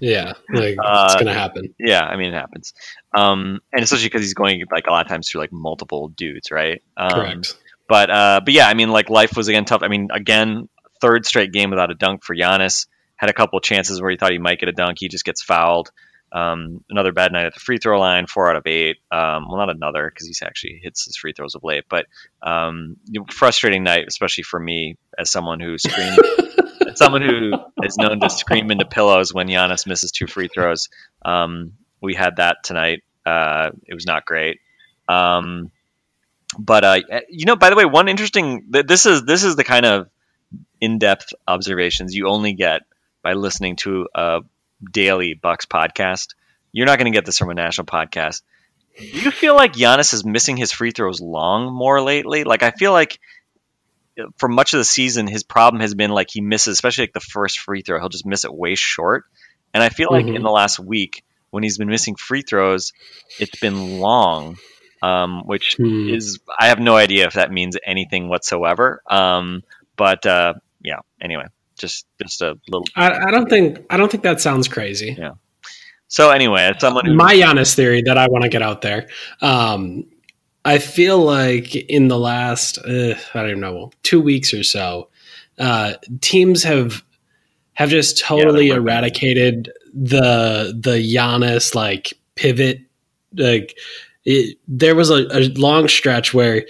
Yeah. 0.00 0.34
Like, 0.48 0.76
Uh, 0.80 1.04
it's 1.06 1.14
going 1.14 1.26
to 1.26 1.32
happen. 1.32 1.74
Yeah, 1.80 2.02
I 2.02 2.16
mean 2.16 2.32
it 2.32 2.36
happens, 2.36 2.72
um, 3.12 3.60
and 3.72 3.82
especially 3.82 4.06
because 4.06 4.22
he's 4.22 4.34
going 4.34 4.62
like 4.70 4.86
a 4.86 4.90
lot 4.90 5.04
of 5.04 5.10
times 5.10 5.28
through 5.28 5.40
like 5.40 5.50
multiple 5.52 6.06
dudes, 6.08 6.52
right? 6.52 6.82
Um, 6.96 7.10
Correct. 7.10 7.56
But 7.88 8.10
uh, 8.10 8.40
but 8.44 8.54
yeah, 8.54 8.68
I 8.68 8.74
mean 8.74 8.90
like 8.90 9.10
life 9.10 9.36
was 9.36 9.48
again 9.48 9.64
tough. 9.64 9.82
I 9.82 9.88
mean 9.88 10.08
again, 10.12 10.68
third 11.00 11.26
straight 11.26 11.50
game 11.52 11.70
without 11.70 11.90
a 11.90 11.94
dunk 11.94 12.22
for 12.22 12.36
Giannis. 12.36 12.86
Had 13.16 13.28
a 13.30 13.32
couple 13.32 13.56
of 13.58 13.64
chances 13.64 14.00
where 14.00 14.10
he 14.10 14.16
thought 14.16 14.30
he 14.30 14.38
might 14.38 14.60
get 14.60 14.68
a 14.68 14.72
dunk, 14.72 14.98
he 15.00 15.08
just 15.08 15.24
gets 15.24 15.42
fouled. 15.42 15.90
Um, 16.30 16.84
another 16.90 17.12
bad 17.12 17.32
night 17.32 17.46
at 17.46 17.54
the 17.54 17.60
free 17.60 17.78
throw 17.78 17.98
line, 17.98 18.26
four 18.26 18.50
out 18.50 18.56
of 18.56 18.66
eight. 18.66 18.98
Um, 19.10 19.46
well, 19.48 19.56
not 19.56 19.70
another 19.70 20.10
because 20.12 20.26
he's 20.26 20.42
actually 20.42 20.80
hits 20.82 21.06
his 21.06 21.16
free 21.16 21.32
throws 21.32 21.54
of 21.54 21.64
late, 21.64 21.84
but 21.88 22.06
um, 22.42 22.96
frustrating 23.30 23.82
night, 23.84 24.04
especially 24.06 24.44
for 24.44 24.60
me 24.60 24.96
as 25.18 25.30
someone 25.30 25.58
who 25.60 25.78
screams 25.78 26.18
as 26.38 26.75
someone 26.94 27.22
who 27.22 27.52
is 27.82 27.96
known 27.98 28.20
to 28.20 28.30
scream 28.30 28.70
into 28.70 28.84
pillows 28.84 29.32
when 29.34 29.48
Giannis 29.48 29.86
misses 29.86 30.12
two 30.12 30.26
free 30.26 30.48
throws. 30.48 30.88
Um, 31.24 31.72
we 32.00 32.14
had 32.14 32.36
that 32.36 32.58
tonight. 32.64 33.02
Uh, 33.24 33.70
it 33.86 33.94
was 33.94 34.06
not 34.06 34.24
great. 34.24 34.60
Um, 35.08 35.70
but 36.58 36.84
uh, 36.84 37.00
you 37.28 37.44
know, 37.46 37.56
by 37.56 37.70
the 37.70 37.76
way, 37.76 37.84
one 37.84 38.08
interesting. 38.08 38.68
th- 38.72 38.86
This 38.86 39.06
is 39.06 39.24
this 39.24 39.44
is 39.44 39.56
the 39.56 39.64
kind 39.64 39.84
of 39.84 40.08
in-depth 40.80 41.32
observations 41.48 42.14
you 42.14 42.28
only 42.28 42.52
get 42.52 42.82
by 43.22 43.32
listening 43.32 43.76
to 43.76 44.08
a 44.14 44.40
daily 44.92 45.34
Bucks 45.34 45.66
podcast. 45.66 46.28
You're 46.72 46.86
not 46.86 46.98
going 46.98 47.10
to 47.10 47.16
get 47.16 47.24
this 47.24 47.38
from 47.38 47.50
a 47.50 47.54
national 47.54 47.86
podcast. 47.86 48.42
Do 48.98 49.04
you 49.04 49.30
feel 49.30 49.54
like 49.54 49.74
Giannis 49.74 50.14
is 50.14 50.24
missing 50.24 50.56
his 50.56 50.72
free 50.72 50.90
throws 50.90 51.20
long 51.20 51.72
more 51.74 52.00
lately? 52.00 52.44
Like 52.44 52.62
I 52.62 52.70
feel 52.70 52.92
like 52.92 53.18
for 54.38 54.48
much 54.48 54.74
of 54.74 54.78
the 54.78 54.84
season, 54.84 55.26
his 55.26 55.42
problem 55.42 55.80
has 55.80 55.94
been 55.94 56.10
like 56.10 56.28
he 56.30 56.40
misses, 56.40 56.72
especially 56.74 57.02
like 57.02 57.12
the 57.12 57.20
first 57.20 57.58
free 57.58 57.82
throw, 57.82 57.98
he'll 58.00 58.08
just 58.08 58.26
miss 58.26 58.44
it 58.44 58.54
way 58.54 58.74
short. 58.74 59.24
And 59.74 59.82
I 59.82 59.88
feel 59.88 60.08
like 60.10 60.26
Mhm. 60.26 60.36
in 60.36 60.42
the 60.42 60.50
last 60.50 60.78
week, 60.78 61.22
when 61.50 61.62
he's 61.62 61.78
been 61.78 61.88
missing 61.88 62.16
free 62.16 62.42
throws, 62.42 62.92
it's 63.38 63.58
been 63.60 63.98
long, 64.00 64.56
um, 65.02 65.42
which 65.46 65.76
Hmm. 65.76 66.08
is 66.08 66.38
I 66.58 66.68
have 66.68 66.80
no 66.80 66.96
idea 66.96 67.26
if 67.26 67.34
that 67.34 67.50
means 67.52 67.76
anything 67.84 68.28
whatsoever. 68.28 69.02
Um, 69.08 69.62
but 69.96 70.24
uh, 70.26 70.54
yeah, 70.82 71.00
anyway, 71.20 71.44
just 71.78 72.06
just 72.22 72.42
a 72.42 72.58
little. 72.68 72.86
I, 72.96 73.28
I 73.28 73.30
don't 73.30 73.48
think 73.48 73.84
I 73.90 73.96
don't 73.96 74.10
think 74.10 74.22
that 74.22 74.40
sounds 74.40 74.68
crazy. 74.68 75.14
Yeah. 75.18 75.32
So 76.08 76.30
anyway, 76.30 76.72
someone 76.78 77.04
who 77.06 77.14
My 77.14 77.34
Giannis 77.34 77.74
theory 77.74 78.02
that 78.06 78.16
I 78.16 78.28
want 78.28 78.44
to 78.44 78.48
get 78.48 78.62
out 78.62 78.80
there. 78.80 79.08
Um, 79.40 80.04
I 80.66 80.78
feel 80.78 81.18
like 81.18 81.76
in 81.76 82.08
the 82.08 82.18
last, 82.18 82.78
uh, 82.78 83.14
I 83.34 83.46
don't 83.46 83.60
know, 83.60 83.92
two 84.02 84.20
weeks 84.20 84.52
or 84.52 84.64
so, 84.64 85.08
uh, 85.58 85.94
teams 86.20 86.64
have 86.64 87.04
have 87.74 87.88
just 87.88 88.18
totally 88.18 88.70
working. 88.70 88.82
eradicated 88.82 89.72
the 89.94 90.76
the 90.78 90.96
Giannis 90.96 91.76
like 91.76 92.12
pivot. 92.34 92.80
Like 93.36 93.78
it, 94.24 94.58
there 94.66 94.96
was 94.96 95.08
a, 95.08 95.28
a 95.30 95.48
long 95.54 95.86
stretch 95.86 96.34
where 96.34 96.66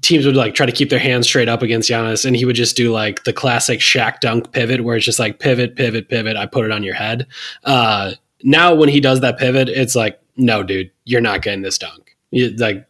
teams 0.00 0.24
would 0.24 0.36
like 0.36 0.54
try 0.54 0.64
to 0.64 0.72
keep 0.72 0.88
their 0.88 0.98
hands 0.98 1.26
straight 1.26 1.50
up 1.50 1.60
against 1.60 1.90
Giannis, 1.90 2.24
and 2.24 2.34
he 2.34 2.46
would 2.46 2.56
just 2.56 2.76
do 2.78 2.92
like 2.92 3.24
the 3.24 3.34
classic 3.34 3.80
Shaq 3.80 4.20
dunk 4.20 4.52
pivot, 4.52 4.84
where 4.84 4.96
it's 4.96 5.04
just 5.04 5.18
like 5.18 5.38
pivot, 5.38 5.76
pivot, 5.76 6.08
pivot. 6.08 6.38
I 6.38 6.46
put 6.46 6.64
it 6.64 6.72
on 6.72 6.82
your 6.82 6.94
head. 6.94 7.26
Uh, 7.64 8.12
now 8.42 8.74
when 8.74 8.88
he 8.88 9.00
does 9.00 9.20
that 9.20 9.36
pivot, 9.36 9.68
it's 9.68 9.94
like, 9.94 10.18
no, 10.38 10.62
dude, 10.62 10.90
you're 11.04 11.20
not 11.20 11.42
getting 11.42 11.60
this 11.60 11.76
dunk. 11.76 12.16
You, 12.30 12.56
like 12.56 12.87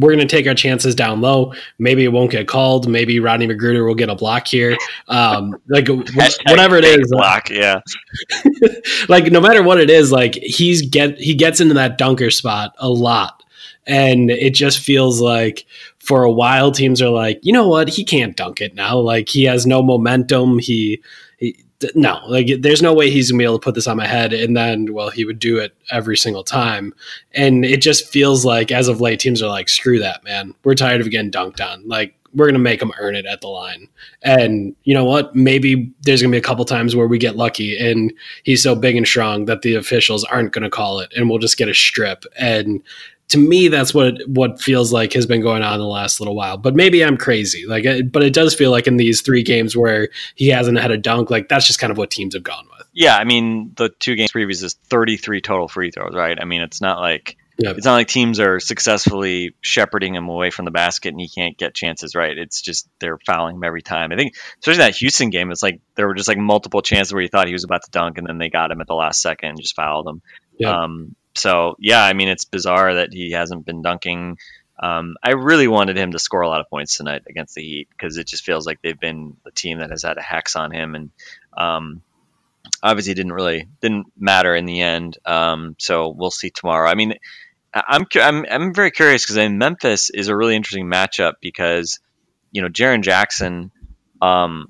we're 0.00 0.14
going 0.14 0.26
to 0.26 0.36
take 0.36 0.46
our 0.46 0.54
chances 0.54 0.94
down 0.94 1.20
low. 1.20 1.52
Maybe 1.78 2.04
it 2.04 2.08
won't 2.08 2.30
get 2.30 2.48
called. 2.48 2.88
Maybe 2.88 3.20
Rodney 3.20 3.46
McGruder 3.46 3.86
will 3.86 3.94
get 3.94 4.08
a 4.08 4.14
block 4.14 4.46
here. 4.46 4.76
Um, 5.08 5.54
like 5.68 5.88
whatever 6.46 6.76
it 6.76 6.84
is, 6.84 7.08
block. 7.10 7.50
Yeah, 7.50 7.80
like 9.08 9.26
no 9.26 9.40
matter 9.40 9.62
what 9.62 9.80
it 9.80 9.90
is, 9.90 10.10
like 10.10 10.34
he's 10.34 10.82
get 10.82 11.18
he 11.18 11.34
gets 11.34 11.60
into 11.60 11.74
that 11.74 11.98
dunker 11.98 12.30
spot 12.30 12.74
a 12.78 12.88
lot, 12.88 13.44
and 13.86 14.30
it 14.30 14.54
just 14.54 14.80
feels 14.80 15.20
like 15.20 15.66
for 15.98 16.24
a 16.24 16.32
while 16.32 16.72
teams 16.72 17.02
are 17.02 17.10
like, 17.10 17.38
you 17.42 17.52
know 17.52 17.68
what, 17.68 17.88
he 17.88 18.04
can't 18.04 18.36
dunk 18.36 18.60
it 18.60 18.74
now. 18.74 18.98
Like 18.98 19.28
he 19.28 19.44
has 19.44 19.66
no 19.66 19.82
momentum. 19.82 20.58
He, 20.58 21.02
no, 21.94 22.20
like 22.26 22.48
there's 22.60 22.82
no 22.82 22.92
way 22.92 23.10
he's 23.10 23.30
gonna 23.30 23.38
be 23.38 23.44
able 23.44 23.58
to 23.58 23.64
put 23.64 23.74
this 23.74 23.86
on 23.86 23.96
my 23.96 24.06
head. 24.06 24.32
And 24.32 24.56
then, 24.56 24.92
well, 24.92 25.10
he 25.10 25.24
would 25.24 25.38
do 25.38 25.58
it 25.58 25.74
every 25.90 26.16
single 26.16 26.44
time, 26.44 26.94
and 27.32 27.64
it 27.64 27.82
just 27.82 28.08
feels 28.08 28.44
like 28.44 28.70
as 28.70 28.88
of 28.88 29.00
late, 29.00 29.20
teams 29.20 29.42
are 29.42 29.48
like, 29.48 29.68
screw 29.68 29.98
that, 29.98 30.24
man. 30.24 30.54
We're 30.64 30.74
tired 30.74 31.00
of 31.00 31.10
getting 31.10 31.30
dunked 31.30 31.60
on. 31.60 31.86
Like 31.86 32.14
we're 32.34 32.46
gonna 32.46 32.58
make 32.58 32.80
him 32.80 32.92
earn 33.00 33.16
it 33.16 33.26
at 33.26 33.40
the 33.40 33.48
line. 33.48 33.88
And 34.22 34.74
you 34.84 34.94
know 34.94 35.04
what? 35.04 35.34
Maybe 35.34 35.92
there's 36.02 36.22
gonna 36.22 36.32
be 36.32 36.38
a 36.38 36.42
couple 36.42 36.64
times 36.64 36.94
where 36.94 37.08
we 37.08 37.18
get 37.18 37.36
lucky, 37.36 37.78
and 37.78 38.12
he's 38.44 38.62
so 38.62 38.74
big 38.74 38.96
and 38.96 39.06
strong 39.06 39.46
that 39.46 39.62
the 39.62 39.74
officials 39.74 40.24
aren't 40.24 40.52
gonna 40.52 40.70
call 40.70 41.00
it, 41.00 41.12
and 41.16 41.28
we'll 41.28 41.38
just 41.38 41.56
get 41.56 41.68
a 41.68 41.74
strip. 41.74 42.24
And 42.38 42.82
to 43.30 43.38
me, 43.38 43.68
that's 43.68 43.92
what 43.92 44.14
what 44.26 44.60
feels 44.60 44.92
like 44.92 45.12
has 45.14 45.26
been 45.26 45.40
going 45.40 45.62
on 45.62 45.78
the 45.78 45.86
last 45.86 46.20
little 46.20 46.36
while. 46.36 46.56
But 46.56 46.74
maybe 46.76 47.02
I'm 47.04 47.16
crazy. 47.16 47.66
Like, 47.66 47.84
but 48.12 48.22
it 48.22 48.32
does 48.32 48.54
feel 48.54 48.70
like 48.70 48.86
in 48.86 48.96
these 48.96 49.22
three 49.22 49.42
games 49.42 49.76
where 49.76 50.08
he 50.34 50.48
hasn't 50.48 50.78
had 50.78 50.90
a 50.90 50.98
dunk, 50.98 51.30
like 51.30 51.48
that's 51.48 51.66
just 51.66 51.78
kind 51.80 51.90
of 51.90 51.98
what 51.98 52.10
teams 52.10 52.34
have 52.34 52.42
gone 52.42 52.66
with. 52.76 52.86
yeah. 52.92 53.16
I 53.16 53.24
mean, 53.24 53.72
the 53.76 53.88
two 53.88 54.14
games 54.16 54.30
previous 54.32 54.62
is 54.62 54.74
33 54.90 55.40
total 55.40 55.66
free 55.68 55.90
throws, 55.90 56.14
right? 56.14 56.38
I 56.40 56.44
mean, 56.44 56.62
it's 56.62 56.80
not 56.80 57.00
like 57.00 57.36
Yep. 57.62 57.76
it's 57.76 57.84
not 57.84 57.92
like 57.92 58.08
teams 58.08 58.40
are 58.40 58.58
successfully 58.58 59.54
shepherding 59.60 60.14
him 60.14 60.30
away 60.30 60.50
from 60.50 60.64
the 60.64 60.70
basket 60.70 61.10
and 61.10 61.20
he 61.20 61.28
can't 61.28 61.58
get 61.58 61.74
chances, 61.74 62.14
right? 62.14 62.38
It's 62.38 62.62
just 62.62 62.88
they're 63.00 63.18
fouling 63.26 63.56
him 63.56 63.64
every 63.64 63.82
time. 63.82 64.12
I 64.12 64.16
think, 64.16 64.34
especially 64.60 64.78
that 64.78 64.96
Houston 64.96 65.28
game, 65.28 65.50
it's 65.50 65.62
like 65.62 65.80
there 65.94 66.06
were 66.06 66.14
just 66.14 66.26
like 66.28 66.38
multiple 66.38 66.80
chances 66.80 67.12
where 67.12 67.20
he 67.20 67.28
thought 67.28 67.48
he 67.48 67.52
was 67.52 67.64
about 67.64 67.82
to 67.84 67.90
dunk 67.90 68.16
and 68.16 68.26
then 68.26 68.38
they 68.38 68.48
got 68.48 68.70
him 68.70 68.80
at 68.80 68.86
the 68.86 68.94
last 68.94 69.20
second 69.20 69.50
and 69.50 69.60
just 69.60 69.76
fouled 69.76 70.08
him. 70.08 70.22
Yep. 70.58 70.72
Um, 70.74 71.14
so 71.40 71.76
yeah, 71.78 72.04
I 72.04 72.12
mean, 72.12 72.28
it's 72.28 72.44
bizarre 72.44 72.94
that 72.94 73.12
he 73.12 73.32
hasn't 73.32 73.64
been 73.64 73.82
dunking. 73.82 74.38
Um, 74.78 75.16
I 75.22 75.32
really 75.32 75.68
wanted 75.68 75.96
him 75.96 76.12
to 76.12 76.18
score 76.18 76.40
a 76.40 76.48
lot 76.48 76.60
of 76.60 76.70
points 76.70 76.96
tonight 76.96 77.22
against 77.28 77.54
the 77.54 77.62
Heat 77.62 77.88
because 77.90 78.16
it 78.16 78.26
just 78.26 78.44
feels 78.44 78.66
like 78.66 78.80
they've 78.82 78.98
been 78.98 79.36
the 79.44 79.50
team 79.50 79.78
that 79.78 79.90
has 79.90 80.02
had 80.02 80.18
a 80.18 80.22
hex 80.22 80.56
on 80.56 80.70
him, 80.70 80.94
and 80.94 81.10
um, 81.56 82.02
obviously 82.82 83.14
didn't 83.14 83.32
really 83.32 83.68
didn't 83.80 84.06
matter 84.18 84.54
in 84.54 84.66
the 84.66 84.80
end. 84.80 85.18
Um, 85.26 85.76
so 85.78 86.08
we'll 86.08 86.30
see 86.30 86.50
tomorrow. 86.50 86.88
I 86.88 86.94
mean, 86.94 87.14
I'm 87.74 88.06
I'm 88.14 88.44
I'm 88.50 88.74
very 88.74 88.90
curious 88.90 89.24
because 89.24 89.50
Memphis 89.50 90.10
is 90.10 90.28
a 90.28 90.36
really 90.36 90.56
interesting 90.56 90.86
matchup 90.86 91.34
because 91.40 92.00
you 92.52 92.62
know 92.62 92.68
Jaren 92.68 93.02
Jackson 93.02 93.70
um, 94.20 94.66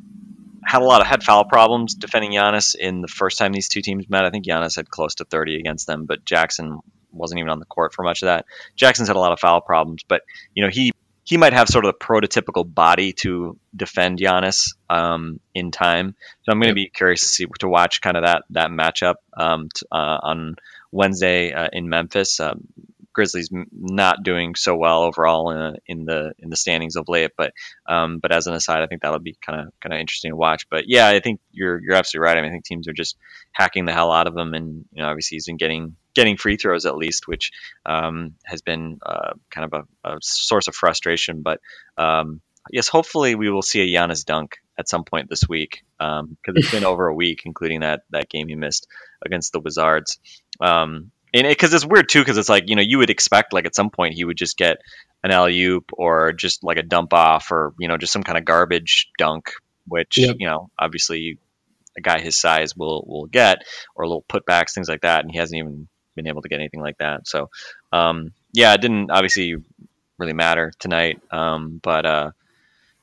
had 0.71 0.83
a 0.83 0.85
lot 0.85 1.01
of 1.01 1.09
had 1.09 1.25
foul 1.25 1.45
problems 1.45 1.95
defending 1.95 2.31
Giannis 2.31 2.77
in 2.77 3.01
the 3.01 3.09
first 3.09 3.39
time 3.39 3.53
these 3.53 3.69
two 3.69 3.83
teams 3.83 4.09
met. 4.09 4.25
I 4.25 4.31
think 4.31 4.47
Giannis 4.47 4.77
had 4.77 4.89
close 4.89 5.17
to 5.17 5.25
30 5.25 5.59
against 5.59 5.89
them, 5.89 6.07
but 6.07 6.25
Jackson 6.25 6.79
wasn't 7.11 7.41
even 7.41 7.51
on 7.51 7.59
the 7.59 7.65
court 7.67 7.93
for 7.93 8.05
much 8.05 8.23
of 8.23 8.27
that. 8.27 8.45
Jackson's 8.77 9.09
had 9.09 9.17
a 9.17 9.21
lot 9.21 9.33
of 9.33 9.41
foul 9.41 9.61
problems, 9.61 10.05
but 10.07 10.23
you 10.55 10.63
know 10.63 10.71
he 10.71 10.93
he 11.25 11.37
might 11.37 11.53
have 11.53 11.69
sort 11.69 11.85
of 11.85 11.93
the 11.93 12.05
prototypical 12.05 12.65
body 12.73 13.13
to 13.15 13.59
defend 13.75 14.21
Giannis 14.21 14.75
um, 14.89 15.41
in 15.55 15.73
time. 15.73 16.15
So 16.43 16.53
I'm 16.53 16.61
going 16.61 16.71
to 16.71 16.75
be 16.75 16.89
curious 16.89 17.23
to 17.23 17.27
see 17.27 17.47
to 17.59 17.69
watch 17.69 18.01
kind 18.01 18.17
of 18.17 18.23
that 18.23 18.45
that 18.51 18.71
matchup 18.71 19.17
um, 19.37 19.69
t- 19.75 19.87
uh, 19.91 20.19
on 20.23 20.55
Wednesday 20.93 21.53
uh, 21.53 21.69
in 21.73 21.89
Memphis. 21.89 22.39
Um, 22.39 22.69
Grizzlies 23.13 23.51
not 23.73 24.23
doing 24.23 24.55
so 24.55 24.77
well 24.77 25.03
overall 25.03 25.51
in, 25.51 25.77
in 25.87 26.05
the 26.05 26.33
in 26.39 26.51
the 26.51 26.57
standings 26.57 26.97
of 26.97 27.09
late, 27.09 27.33
but 27.37 27.53
um, 27.87 28.19
but 28.19 28.33
as 28.33 28.47
an 28.47 28.55
aside, 28.55 28.83
I 28.83 28.87
think 28.87 29.03
that'll 29.03 29.19
be 29.19 29.37
kind 29.41 29.61
of 29.61 29.73
kind 29.81 29.93
of 29.93 30.01
interesting 30.01 30.31
to 30.31 30.37
watch. 30.37 30.69
But 30.71 30.85
yeah, 30.87 31.09
I 31.09 31.21
think 31.21 31.41
you're 31.53 31.81
you're 31.83 31.97
absolutely 31.97 32.27
right. 32.27 32.39
I 32.39 32.43
mean, 32.43 32.51
I 32.51 32.53
think 32.53 32.65
teams 32.65 32.89
are 32.89 32.93
just 32.93 33.17
hacking 33.53 33.85
the 33.85 33.93
hell 33.93 34.13
out 34.13 34.27
of 34.27 34.37
him, 34.37 34.55
and 34.55 34.85
you 34.93 35.03
know, 35.03 35.09
obviously 35.09 35.37
he's 35.37 35.47
been 35.47 35.57
getting 35.57 35.97
getting 36.15 36.37
free 36.37 36.57
throws 36.57 36.87
at 36.87 36.97
least, 36.97 37.29
which 37.29 37.53
um, 37.87 38.35
has 38.45 38.63
been 38.63 38.99
uh, 39.05 39.33
kind 39.51 39.73
of 39.73 39.87
a, 40.05 40.09
a 40.09 40.19
source 40.21 40.69
of 40.69 40.75
frustration. 40.75 41.43
But 41.43 41.61
um, 41.97 42.41
yes, 42.71 42.89
hopefully 42.89 43.35
we 43.35 43.51
will 43.51 43.63
see 43.63 43.81
a 43.81 43.99
Giannis 43.99 44.25
dunk 44.25 44.59
at 44.79 44.89
some 44.89 45.05
point 45.05 45.29
this 45.29 45.49
week 45.49 45.83
because 45.99 46.35
it's 46.47 46.71
been 46.71 46.85
over 46.93 47.09
a 47.09 47.15
week, 47.15 47.43
including 47.45 47.81
that 47.81 48.03
that 48.11 48.29
game 48.29 48.49
he 48.49 48.55
missed 48.55 48.87
against 49.25 49.53
the 49.53 49.61
Wizards. 49.61 50.19
Um, 50.61 51.11
and 51.35 51.47
because 51.47 51.73
it's 51.75 51.87
weird 51.87 52.09
too, 52.09 52.21
because 52.21 52.39
it's 52.39 52.49
like 52.49 52.65
you 52.69 52.77
know 52.77 52.83
you 52.83 52.99
would 52.99 53.11
expect 53.11 53.53
like 53.53 53.67
at 53.67 53.75
some 53.75 53.91
point 53.91 54.15
he 54.15 54.25
would 54.25 54.37
just 54.37 54.57
get 54.57 54.79
an 55.23 55.31
alley 55.31 55.61
oop 55.63 55.91
or 55.93 56.33
just 56.33 56.65
like 56.65 56.79
a 56.79 56.83
dump 56.83 57.13
off 57.13 57.51
or 57.53 57.73
you 57.79 57.89
know 57.89 57.97
just 57.97 58.13
some 58.13 58.23
kind 58.23 58.39
of 58.39 58.45
garbage 58.45 59.09
dunk, 59.19 59.53
which 59.87 60.19
Yep. 60.19 60.37
you 60.39 60.47
know 60.47 60.71
obviously 60.79 61.39
a 61.99 62.01
guy 62.01 62.21
his 62.21 62.37
size 62.37 62.77
will 62.77 63.05
will 63.07 63.27
get 63.27 63.63
or 63.95 64.07
little 64.07 64.25
putbacks 64.29 64.73
things 64.73 64.89
like 64.89 65.03
that, 65.03 65.23
and 65.25 65.31
he 65.31 65.39
hasn't 65.39 65.59
even 65.59 65.89
been 66.15 66.27
able 66.27 66.43
to 66.43 66.49
get 66.49 66.59
anything 66.61 66.81
like 66.81 66.99
that. 66.99 67.27
So 67.27 67.51
um, 67.93 68.33
yeah, 68.53 68.73
it 68.75 68.81
didn't 68.81 69.11
obviously 69.11 69.57
really 70.19 70.33
matter 70.33 70.73
tonight, 70.79 71.21
um, 71.31 71.81
but 71.83 72.07
uh, 72.07 72.31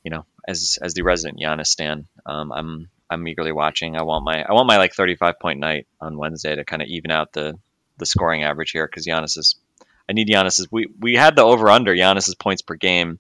you 0.04 0.12
know 0.12 0.26
as 0.48 0.78
as 0.82 0.94
the 0.94 1.04
resident 1.04 1.40
Giannis 1.40 1.68
stan, 1.68 2.08
um, 2.26 2.52
I'm 2.52 2.90
I'm 3.10 3.28
eagerly 3.28 3.52
watching. 3.52 3.96
I 3.98 4.04
want 4.04 4.26
my 4.26 4.44
I 4.44 4.54
want 4.54 4.68
my 4.68 4.78
like 4.78 4.94
35 4.94 5.40
point 5.40 5.60
night 5.60 5.88
on 6.02 6.18
Wednesday 6.18 6.56
to 6.56 6.66
kind 6.66 6.82
of 6.82 6.88
even 6.88 7.12
out 7.12 7.34
the 7.34 7.58
the 7.98 8.06
scoring 8.06 8.44
average 8.44 8.72
here 8.72 8.88
because 8.88 9.06
Giannis 9.06 9.38
is. 9.38 9.56
I 10.10 10.14
need 10.14 10.28
Giannis's. 10.28 10.72
We 10.72 10.88
we 11.00 11.16
had 11.16 11.36
the 11.36 11.44
over 11.44 11.70
under 11.70 11.94
Giannis's 11.96 12.36
points 12.36 12.62
per 12.62 12.76
game. 12.76 13.20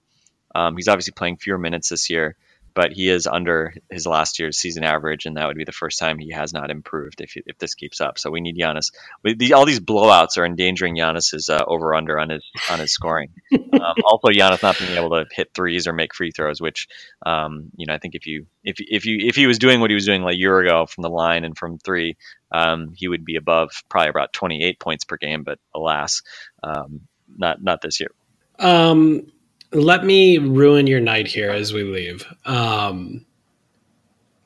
Um, 0.56 0.76
he's 0.76 0.88
obviously 0.88 1.12
playing 1.12 1.38
fewer 1.38 1.58
minutes 1.58 1.90
this 1.90 2.10
year, 2.10 2.36
but 2.78 2.94
he 2.94 3.10
is 3.10 3.26
under 3.26 3.74
his 3.90 4.06
last 4.06 4.38
year's 4.38 4.56
season 4.56 4.84
average, 4.84 5.26
and 5.26 5.36
that 5.36 5.48
would 5.48 5.58
be 5.58 5.64
the 5.64 5.72
first 5.72 5.98
time 5.98 6.20
he 6.20 6.32
has 6.32 6.54
not 6.54 6.70
improved 6.70 7.22
if 7.22 7.34
if 7.36 7.58
this 7.58 7.74
keeps 7.74 8.00
up. 8.00 8.20
So 8.20 8.30
we 8.30 8.40
need 8.40 8.56
Giannis. 8.56 8.92
We, 9.24 9.34
the, 9.34 9.54
all 9.54 9.66
these 9.66 9.80
blowouts 9.80 10.38
are 10.38 10.46
endangering 10.46 10.96
Giannis's 10.96 11.50
uh, 11.50 11.64
over 11.66 11.96
under 11.96 12.20
on 12.20 12.30
his 12.30 12.46
on 12.70 12.78
his 12.78 12.94
scoring. 12.94 13.32
um, 13.52 13.96
also, 14.06 14.28
Giannis 14.28 14.62
not 14.62 14.78
being 14.78 14.92
able 14.92 15.10
to 15.10 15.26
hit 15.32 15.56
threes 15.56 15.88
or 15.88 15.94
make 15.94 16.14
free 16.14 16.30
throws, 16.30 16.62
which 16.62 16.88
um, 17.26 17.72
you 17.78 17.88
know 17.88 17.96
I 17.96 17.98
think 17.98 18.14
if 18.14 18.28
you 18.28 18.46
if 18.64 18.76
if 18.78 19.08
you 19.08 19.26
if 19.28 19.36
he 19.36 19.48
was 19.48 19.58
doing 19.58 19.80
what 19.80 19.90
he 19.90 19.96
was 19.96 20.06
doing 20.06 20.22
like 20.22 20.36
a 20.36 20.38
year 20.38 20.60
ago 20.60 20.86
from 20.86 21.02
the 21.02 21.10
line 21.10 21.46
and 21.46 21.58
from 21.58 21.80
three, 21.80 22.16
um, 22.52 22.94
he 22.96 23.08
would 23.08 23.26
be 23.26 23.38
above 23.38 23.72
probably 23.90 24.10
about 24.12 24.34
28 24.34 24.80
points 24.80 25.04
per 25.04 25.18
game. 25.18 25.42
But 25.42 25.58
alas, 25.74 26.22
um, 26.62 27.08
not 27.36 27.60
not 27.60 27.82
this 27.82 28.00
year. 28.00 28.12
Um, 28.60 29.32
let 29.72 30.04
me 30.04 30.38
ruin 30.38 30.88
your 30.88 31.00
night 31.00 31.28
here 31.28 31.50
as 31.52 31.74
we 31.74 31.84
leave. 31.84 32.26
Um, 32.46 33.26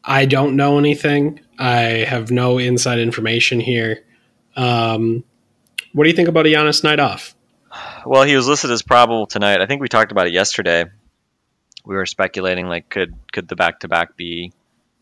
I 0.04 0.26
don't 0.26 0.56
know 0.56 0.80
anything. 0.80 1.42
I 1.60 2.06
have 2.08 2.32
no 2.32 2.58
inside 2.58 3.00
information 3.00 3.60
here. 3.60 4.04
Um, 4.56 5.24
what 5.94 6.06
do 6.06 6.10
you 6.10 6.16
think 6.16 6.30
about 6.30 6.48
a 6.48 6.50
Giannis 6.50 6.84
night 6.84 7.00
off? 7.00 7.36
Well, 8.06 8.24
he 8.24 8.36
was 8.36 8.48
listed 8.48 8.72
as 8.72 8.82
probable 8.82 9.28
tonight. 9.28 9.62
I 9.62 9.66
think 9.66 9.82
we 9.82 9.88
talked 9.88 10.12
about 10.12 10.28
it 10.28 10.34
yesterday. 10.34 10.86
We 11.86 11.96
were 11.96 12.06
speculating 12.06 12.68
like 12.68 12.90
could 12.90 13.14
could 13.32 13.48
the 13.48 13.56
back 13.56 13.82
to 13.82 13.88
back 13.88 14.16
be 14.16 14.52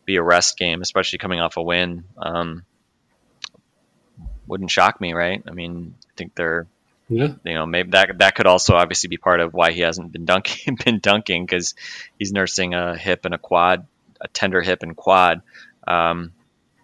be 0.05 0.17
a 0.17 0.23
rest 0.23 0.57
game, 0.57 0.81
especially 0.81 1.19
coming 1.19 1.39
off 1.39 1.57
a 1.57 1.61
win. 1.61 2.03
Um, 2.17 2.63
wouldn't 4.47 4.71
shock 4.71 4.99
me, 4.99 5.13
right? 5.13 5.41
I 5.47 5.51
mean, 5.51 5.95
I 6.07 6.11
think 6.17 6.35
they're 6.35 6.67
Yeah, 7.09 7.33
you 7.43 7.55
know 7.55 7.65
maybe 7.65 7.89
that 7.91 8.19
that 8.19 8.35
could 8.35 8.45
also 8.45 8.75
obviously 8.75 9.07
be 9.07 9.17
part 9.17 9.39
of 9.39 9.53
why 9.53 9.71
he 9.71 9.81
hasn't 9.81 10.11
been 10.11 10.25
dunking 10.25 10.77
been 10.85 10.99
dunking 10.99 11.45
because 11.45 11.73
he's 12.19 12.31
nursing 12.31 12.75
a 12.75 12.95
hip 12.95 13.25
and 13.25 13.33
a 13.33 13.39
quad, 13.39 13.87
a 14.21 14.27
tender 14.27 14.61
hip 14.61 14.83
and 14.83 14.95
quad. 14.95 15.41
Um, 15.87 16.33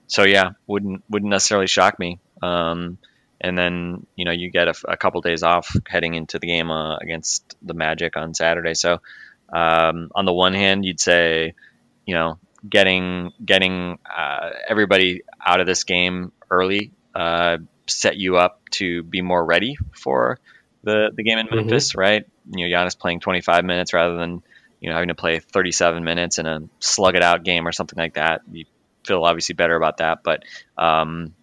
so 0.08 0.24
yeah, 0.24 0.52
wouldn't 0.66 1.04
wouldn't 1.10 1.30
necessarily 1.30 1.68
shock 1.68 2.00
me. 2.00 2.20
Um, 2.42 2.98
and 3.40 3.56
then 3.56 4.08
you 4.16 4.26
know 4.26 4.32
you 4.32 4.50
get 4.50 4.68
a, 4.68 4.74
a 4.88 4.98
couple 4.98 5.22
days 5.22 5.44
off 5.44 5.76
heading 5.88 6.16
into 6.16 6.40
the 6.40 6.48
game 6.48 6.72
uh, 6.72 6.98
against 6.98 7.56
the 7.62 7.76
Magic 7.76 8.18
on 8.18 8.34
Saturday. 8.34 8.74
So 8.74 9.02
um, 9.54 10.10
on 10.16 10.26
the 10.26 10.34
one 10.34 10.56
hand, 10.56 10.86
you'd 10.86 11.00
say 11.00 11.54
you 12.06 12.16
know 12.16 12.40
getting 12.68 13.32
getting 13.44 14.00
uh, 14.06 14.50
everybody 14.68 15.22
out 15.46 15.60
of 15.60 15.68
this 15.68 15.84
game 15.84 16.32
early 16.50 16.92
uh, 17.14 17.58
set 17.88 18.18
you 18.18 18.38
up 18.38 18.62
to 18.72 19.04
be 19.04 19.22
more 19.22 19.44
ready 19.44 19.78
for 19.94 20.40
the 20.84 21.12
the 21.16 21.24
game 21.24 21.38
in 21.38 21.48
Mhm. 21.48 21.56
Memphis, 21.56 21.96
right? 21.96 22.26
You 22.52 22.68
know, 22.70 22.76
Giannis 22.76 22.98
playing 22.98 23.20
25 23.20 23.66
minutes 23.66 23.94
rather 23.94 24.18
than 24.18 24.44
you 24.80 24.90
know 24.90 24.96
having 24.96 25.10
to 25.10 25.16
play 25.16 25.40
37 25.40 26.04
minutes 26.04 26.38
in 26.40 26.46
a 26.46 26.62
slug 26.80 27.16
it 27.16 27.24
out 27.24 27.44
game 27.44 27.68
or 27.68 27.72
something 27.72 27.98
like 27.98 28.16
that. 28.16 28.42
You 28.52 28.66
feel 29.06 29.24
obviously 29.24 29.54
better 29.54 29.76
about 29.76 29.98
that, 29.98 30.20
but 30.24 30.44
um, 30.78 31.34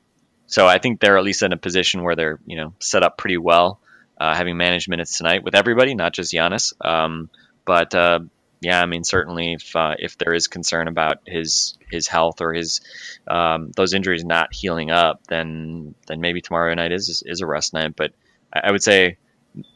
so 0.47 0.67
I 0.67 0.79
think 0.79 1.01
they're 1.01 1.17
at 1.19 1.25
least 1.25 1.43
in 1.43 1.53
a 1.53 1.57
position 1.57 2.03
where 2.03 2.17
they're 2.17 2.39
you 2.47 2.57
know 2.57 2.75
set 2.79 3.03
up 3.03 3.17
pretty 3.19 3.39
well, 3.39 3.81
uh, 4.21 4.35
having 4.35 4.57
managed 4.57 4.89
minutes 4.89 5.19
tonight 5.19 5.43
with 5.45 5.55
everybody, 5.55 5.95
not 5.95 6.13
just 6.13 6.33
Giannis. 6.33 6.73
Um, 6.85 7.31
but 7.65 7.95
uh, 7.95 8.21
yeah, 8.63 8.81
I 8.81 8.87
mean 8.87 9.03
certainly 9.03 9.55
if 9.55 9.75
uh, 9.75 9.97
if 9.99 10.17
there 10.19 10.33
is 10.33 10.47
concern 10.47 10.87
about 10.87 11.19
his 11.27 11.77
his 11.91 12.07
health 12.07 12.41
or 12.41 12.55
his 12.55 12.81
um, 13.27 13.73
those 13.77 13.93
injuries 13.93 14.25
not 14.25 14.55
healing 14.55 14.93
up, 14.93 15.27
then 15.27 15.97
then 16.07 16.21
maybe 16.21 16.41
tomorrow 16.41 16.73
night 16.75 16.93
is 16.93 17.25
is 17.27 17.41
a 17.41 17.47
rest 17.47 17.75
night. 17.75 17.97
But 17.97 18.13
I, 18.53 18.61
I 18.69 18.71
would 18.71 18.83
say 18.83 19.19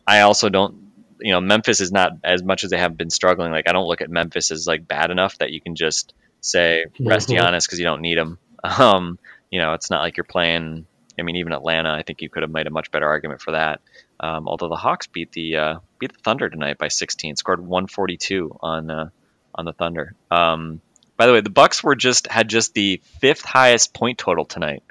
I 0.06 0.20
also 0.20 0.48
don't. 0.48 0.86
You 1.18 1.32
know, 1.32 1.40
Memphis 1.40 1.80
is 1.80 1.90
not 1.90 2.12
as 2.22 2.44
much 2.44 2.62
as 2.62 2.70
they 2.70 2.78
have 2.78 2.96
been 2.96 3.10
struggling. 3.10 3.50
Like 3.50 3.68
I 3.68 3.72
don't 3.72 3.88
look 3.88 4.02
at 4.02 4.10
Memphis 4.10 4.52
as 4.52 4.68
like 4.68 4.86
bad 4.86 5.10
enough 5.10 5.36
that 5.38 5.50
you 5.50 5.60
can 5.60 5.74
just 5.74 6.14
say 6.40 6.84
rest. 7.00 7.28
Giannis 7.28 7.66
because 7.66 7.80
you 7.80 7.84
don't 7.84 8.02
need 8.02 8.18
him. 8.18 8.38
Um, 8.64 9.20
you 9.50 9.60
know, 9.60 9.74
it's 9.74 9.90
not 9.90 10.00
like 10.00 10.16
you're 10.16 10.24
playing. 10.24 10.86
I 11.18 11.22
mean, 11.22 11.36
even 11.36 11.52
Atlanta, 11.52 11.92
I 11.92 12.02
think 12.02 12.20
you 12.20 12.28
could 12.28 12.42
have 12.42 12.50
made 12.50 12.66
a 12.66 12.70
much 12.70 12.90
better 12.90 13.06
argument 13.06 13.40
for 13.40 13.52
that. 13.52 13.80
Um, 14.18 14.48
although 14.48 14.68
the 14.68 14.76
Hawks 14.76 15.06
beat 15.06 15.32
the 15.32 15.56
uh, 15.56 15.78
beat 15.98 16.12
the 16.12 16.18
Thunder 16.24 16.48
tonight 16.48 16.78
by 16.78 16.88
16, 16.88 17.36
scored 17.36 17.60
142 17.60 18.56
on 18.60 18.90
uh, 18.90 19.08
on 19.54 19.64
the 19.64 19.72
Thunder. 19.72 20.14
Um, 20.30 20.80
by 21.16 21.26
the 21.26 21.32
way, 21.32 21.40
the 21.40 21.50
Bucks 21.50 21.82
were 21.82 21.96
just 21.96 22.26
had 22.26 22.48
just 22.48 22.74
the 22.74 23.00
fifth 23.20 23.42
highest 23.42 23.94
point 23.94 24.18
total 24.18 24.44
tonight. 24.44 24.82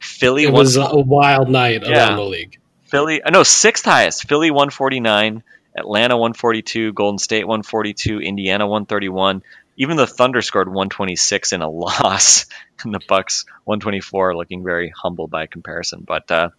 Philly 0.00 0.44
It 0.44 0.52
was 0.52 0.76
a 0.76 0.96
wild 0.96 1.48
night 1.48 1.82
Yeah. 1.82 2.08
around 2.08 2.16
the 2.16 2.24
league. 2.24 2.58
Philly, 2.84 3.22
uh, 3.22 3.30
no, 3.30 3.42
sixth 3.42 3.84
highest. 3.84 4.28
Philly 4.28 4.50
149, 4.50 5.42
Atlanta 5.76 6.16
142, 6.16 6.92
Golden 6.92 7.18
State 7.18 7.46
142, 7.46 8.20
Indiana 8.20 8.66
131. 8.66 9.42
Even 9.76 9.96
the 9.96 10.06
Thunder 10.06 10.40
scored 10.40 10.68
126 10.68 11.52
in 11.52 11.62
a 11.62 11.68
loss, 11.70 12.46
and 12.82 12.94
the 12.94 13.00
Bucks 13.08 13.44
124, 13.64 14.36
looking 14.36 14.64
very 14.64 14.90
humble 14.96 15.28
by 15.28 15.46
comparison. 15.46 16.04
But 16.06 16.30
uh, 16.30 16.50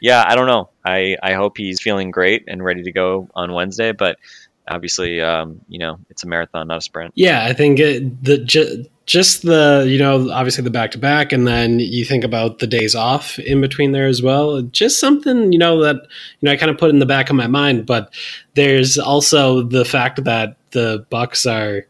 yeah, 0.00 0.24
I 0.26 0.34
don't 0.34 0.46
know. 0.46 0.70
I 0.88 1.16
I 1.22 1.34
hope 1.34 1.56
he's 1.56 1.80
feeling 1.80 2.10
great 2.10 2.44
and 2.48 2.64
ready 2.64 2.82
to 2.82 2.92
go 2.92 3.28
on 3.34 3.52
Wednesday. 3.52 3.92
But 3.92 4.18
obviously, 4.68 5.20
um, 5.20 5.60
you 5.68 5.78
know, 5.78 5.98
it's 6.10 6.24
a 6.24 6.26
marathon, 6.26 6.68
not 6.68 6.78
a 6.78 6.80
sprint. 6.80 7.12
Yeah, 7.14 7.44
I 7.44 7.52
think 7.52 7.78
it, 7.80 8.24
the 8.24 8.38
ju- 8.38 8.84
just 9.06 9.42
the 9.42 9.86
you 9.88 9.98
know 9.98 10.30
obviously 10.30 10.64
the 10.64 10.70
back 10.70 10.90
to 10.92 10.98
back, 10.98 11.32
and 11.32 11.46
then 11.46 11.78
you 11.78 12.04
think 12.04 12.24
about 12.24 12.58
the 12.58 12.66
days 12.66 12.94
off 12.94 13.38
in 13.38 13.60
between 13.60 13.92
there 13.92 14.06
as 14.06 14.22
well. 14.22 14.62
Just 14.62 15.00
something 15.00 15.52
you 15.52 15.58
know 15.58 15.82
that 15.82 15.96
you 15.96 16.46
know 16.46 16.52
I 16.52 16.56
kind 16.56 16.70
of 16.70 16.78
put 16.78 16.90
in 16.90 16.98
the 16.98 17.06
back 17.06 17.30
of 17.30 17.36
my 17.36 17.46
mind. 17.46 17.86
But 17.86 18.12
there's 18.54 18.98
also 18.98 19.62
the 19.62 19.84
fact 19.84 20.24
that 20.24 20.56
the 20.70 21.06
Bucks 21.10 21.46
are 21.46 21.86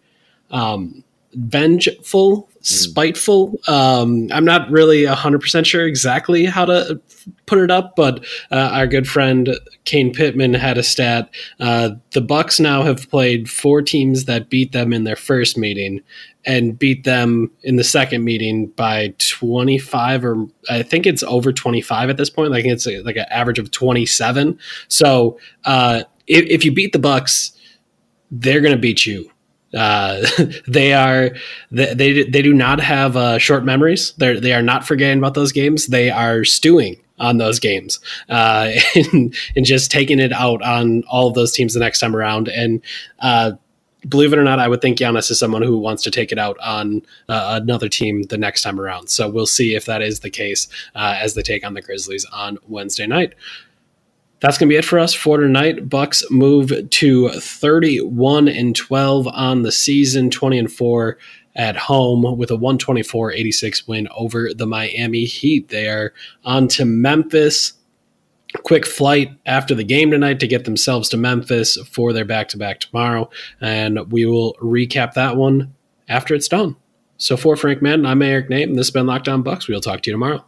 um, 0.51 1.05
vengeful, 1.35 2.49
spiteful. 2.61 3.59
Um, 3.69 4.29
I'm 4.33 4.45
not 4.45 4.71
really 4.71 5.05
hundred 5.05 5.41
percent 5.41 5.67
sure 5.67 5.87
exactly 5.87 6.45
how 6.45 6.65
to 6.65 7.01
put 7.47 7.59
it 7.59 7.71
up, 7.71 7.95
but 7.97 8.25
uh, 8.51 8.71
our 8.73 8.87
good 8.87 9.09
friend 9.09 9.59
Kane 9.85 10.13
Pittman 10.13 10.55
had 10.55 10.79
a 10.79 10.83
stat. 10.83 11.31
Uh, 11.61 11.91
the 12.13 12.21
Bucks 12.21 12.59
now 12.59 12.83
have 12.83 13.11
played 13.11 13.51
four 13.51 13.83
teams 13.83 14.25
that 14.25 14.51
beat 14.51 14.73
them 14.73 14.93
in 14.93 15.05
their 15.05 15.17
first 15.17 15.59
meeting, 15.59 16.03
and 16.45 16.79
beat 16.79 17.05
them 17.05 17.51
in 17.63 17.77
the 17.77 17.85
second 17.85 18.25
meeting 18.25 18.69
by 18.69 19.15
25 19.19 20.25
or 20.25 20.47
I 20.71 20.83
think 20.83 21.07
it's 21.07 21.23
over 21.23 21.53
25 21.53 22.09
at 22.09 22.17
this 22.17 22.31
point. 22.31 22.51
Like 22.51 22.65
it's 22.65 22.87
like 22.87 23.17
an 23.17 23.27
average 23.31 23.59
of 23.59 23.71
27. 23.71 24.59
So 24.89 25.39
uh, 25.67 26.05
if, 26.27 26.47
if 26.47 26.65
you 26.65 26.73
beat 26.73 26.93
the 26.93 26.99
Bucks, 26.99 27.53
they're 28.31 28.63
going 28.63 28.75
to 28.75 28.81
beat 28.81 29.05
you. 29.05 29.31
Uh, 29.77 30.27
they 30.67 30.93
are 30.93 31.31
they, 31.71 31.95
they 31.95 32.23
they 32.25 32.43
do 32.43 32.55
not 32.55 32.81
have 32.81 33.17
uh, 33.17 33.39
short 33.39 33.65
memories. 33.65 34.13
They 34.19 34.39
they 34.39 34.53
are 34.53 34.63
not 34.63 34.87
forgetting 34.87 35.19
about 35.19 35.35
those 35.35 35.53
games. 35.53 35.87
They 35.87 36.11
are 36.11 36.45
stewing 36.45 36.97
on 37.21 37.39
those 37.39 37.59
games 37.59 37.99
uh, 38.29 38.71
and 38.95 39.35
and 39.57 39.65
just 39.65 39.91
taking 39.91 40.19
it 40.19 40.33
out 40.33 40.63
on 40.63 41.03
all 41.05 41.29
of 41.29 41.35
those 41.35 41.53
teams 41.53 41.75
the 41.75 41.81
next 41.81 41.99
time 41.99 42.15
around. 42.15 42.49
And 42.49 42.81
uh, 43.21 43.53
believe 44.09 44.33
it 44.33 44.39
or 44.39 44.45
not, 44.45 44.59
I 44.59 44.69
would 44.69 44.81
think 44.81 44.99
Giannis 44.99 45.31
is 45.31 45.39
someone 45.39 45.63
who 45.63 45.79
wants 45.79 46.03
to 46.05 46.11
take 46.11 46.33
it 46.33 46.39
out 46.39 46.59
on 46.61 47.03
uh, 47.29 47.59
another 47.61 47.89
team 47.89 48.23
the 48.25 48.39
next 48.39 48.63
time 48.63 48.81
around. 48.81 49.09
So 49.09 49.29
we'll 49.29 49.47
see 49.47 49.75
if 49.75 49.87
that 49.87 50.03
is 50.03 50.21
the 50.21 50.31
case 50.31 50.69
uh, 50.95 51.17
as 51.21 51.35
they 51.35 51.43
take 51.43 51.67
on 51.67 51.75
the 51.75 51.83
Grizzlies 51.83 52.25
on 52.33 52.59
Wednesday 52.69 53.07
night. 53.07 53.35
That's 54.41 54.57
gonna 54.57 54.69
be 54.69 54.77
it 54.77 54.85
for 54.85 54.99
us 54.99 55.15
for 55.15 55.39
tonight. 55.39 55.89
Bucks 55.89 56.25
move 56.31 56.73
to 56.91 57.29
31 57.29 58.49
and 58.49 58.75
12 58.75 59.27
on 59.29 59.63
the 59.63 59.73
season, 59.73 60.31
20 60.31 60.59
and 60.59 60.73
4 60.73 61.19
at 61.57 61.77
home 61.77 62.37
with 62.39 62.53
a 62.53 62.57
124-86 62.57 63.89
win 63.89 64.07
over 64.17 64.55
the 64.55 64.67
Miami 64.67 65.25
Heat. 65.25 65.69
They 65.69 65.89
are 65.89 66.13
on 66.45 66.69
to 66.69 66.85
Memphis. 66.85 67.73
Quick 68.63 68.87
flight 68.87 69.33
after 69.45 69.75
the 69.75 69.85
game 69.85 70.11
tonight 70.11 70.41
to 70.41 70.47
get 70.47 70.65
themselves 70.65 71.09
to 71.09 71.17
Memphis 71.17 71.77
for 71.91 72.13
their 72.13 72.25
back-to-back 72.25 72.81
tomorrow, 72.81 73.29
and 73.61 74.11
we 74.11 74.25
will 74.25 74.55
recap 74.63 75.15
that 75.15 75.37
one 75.37 75.75
after 76.09 76.35
it's 76.35 76.49
done. 76.49 76.77
So 77.19 77.37
for 77.37 77.57
Frank 77.57 77.83
Madden, 77.83 78.07
I'm 78.07 78.23
Eric 78.23 78.49
Nehm, 78.49 78.63
and 78.63 78.79
this 78.79 78.87
has 78.87 78.93
been 78.93 79.07
Locked 79.07 79.29
On 79.29 79.43
Bucks. 79.43 79.69
We'll 79.69 79.81
talk 79.81 80.01
to 80.03 80.11
you 80.11 80.15
tomorrow. 80.15 80.47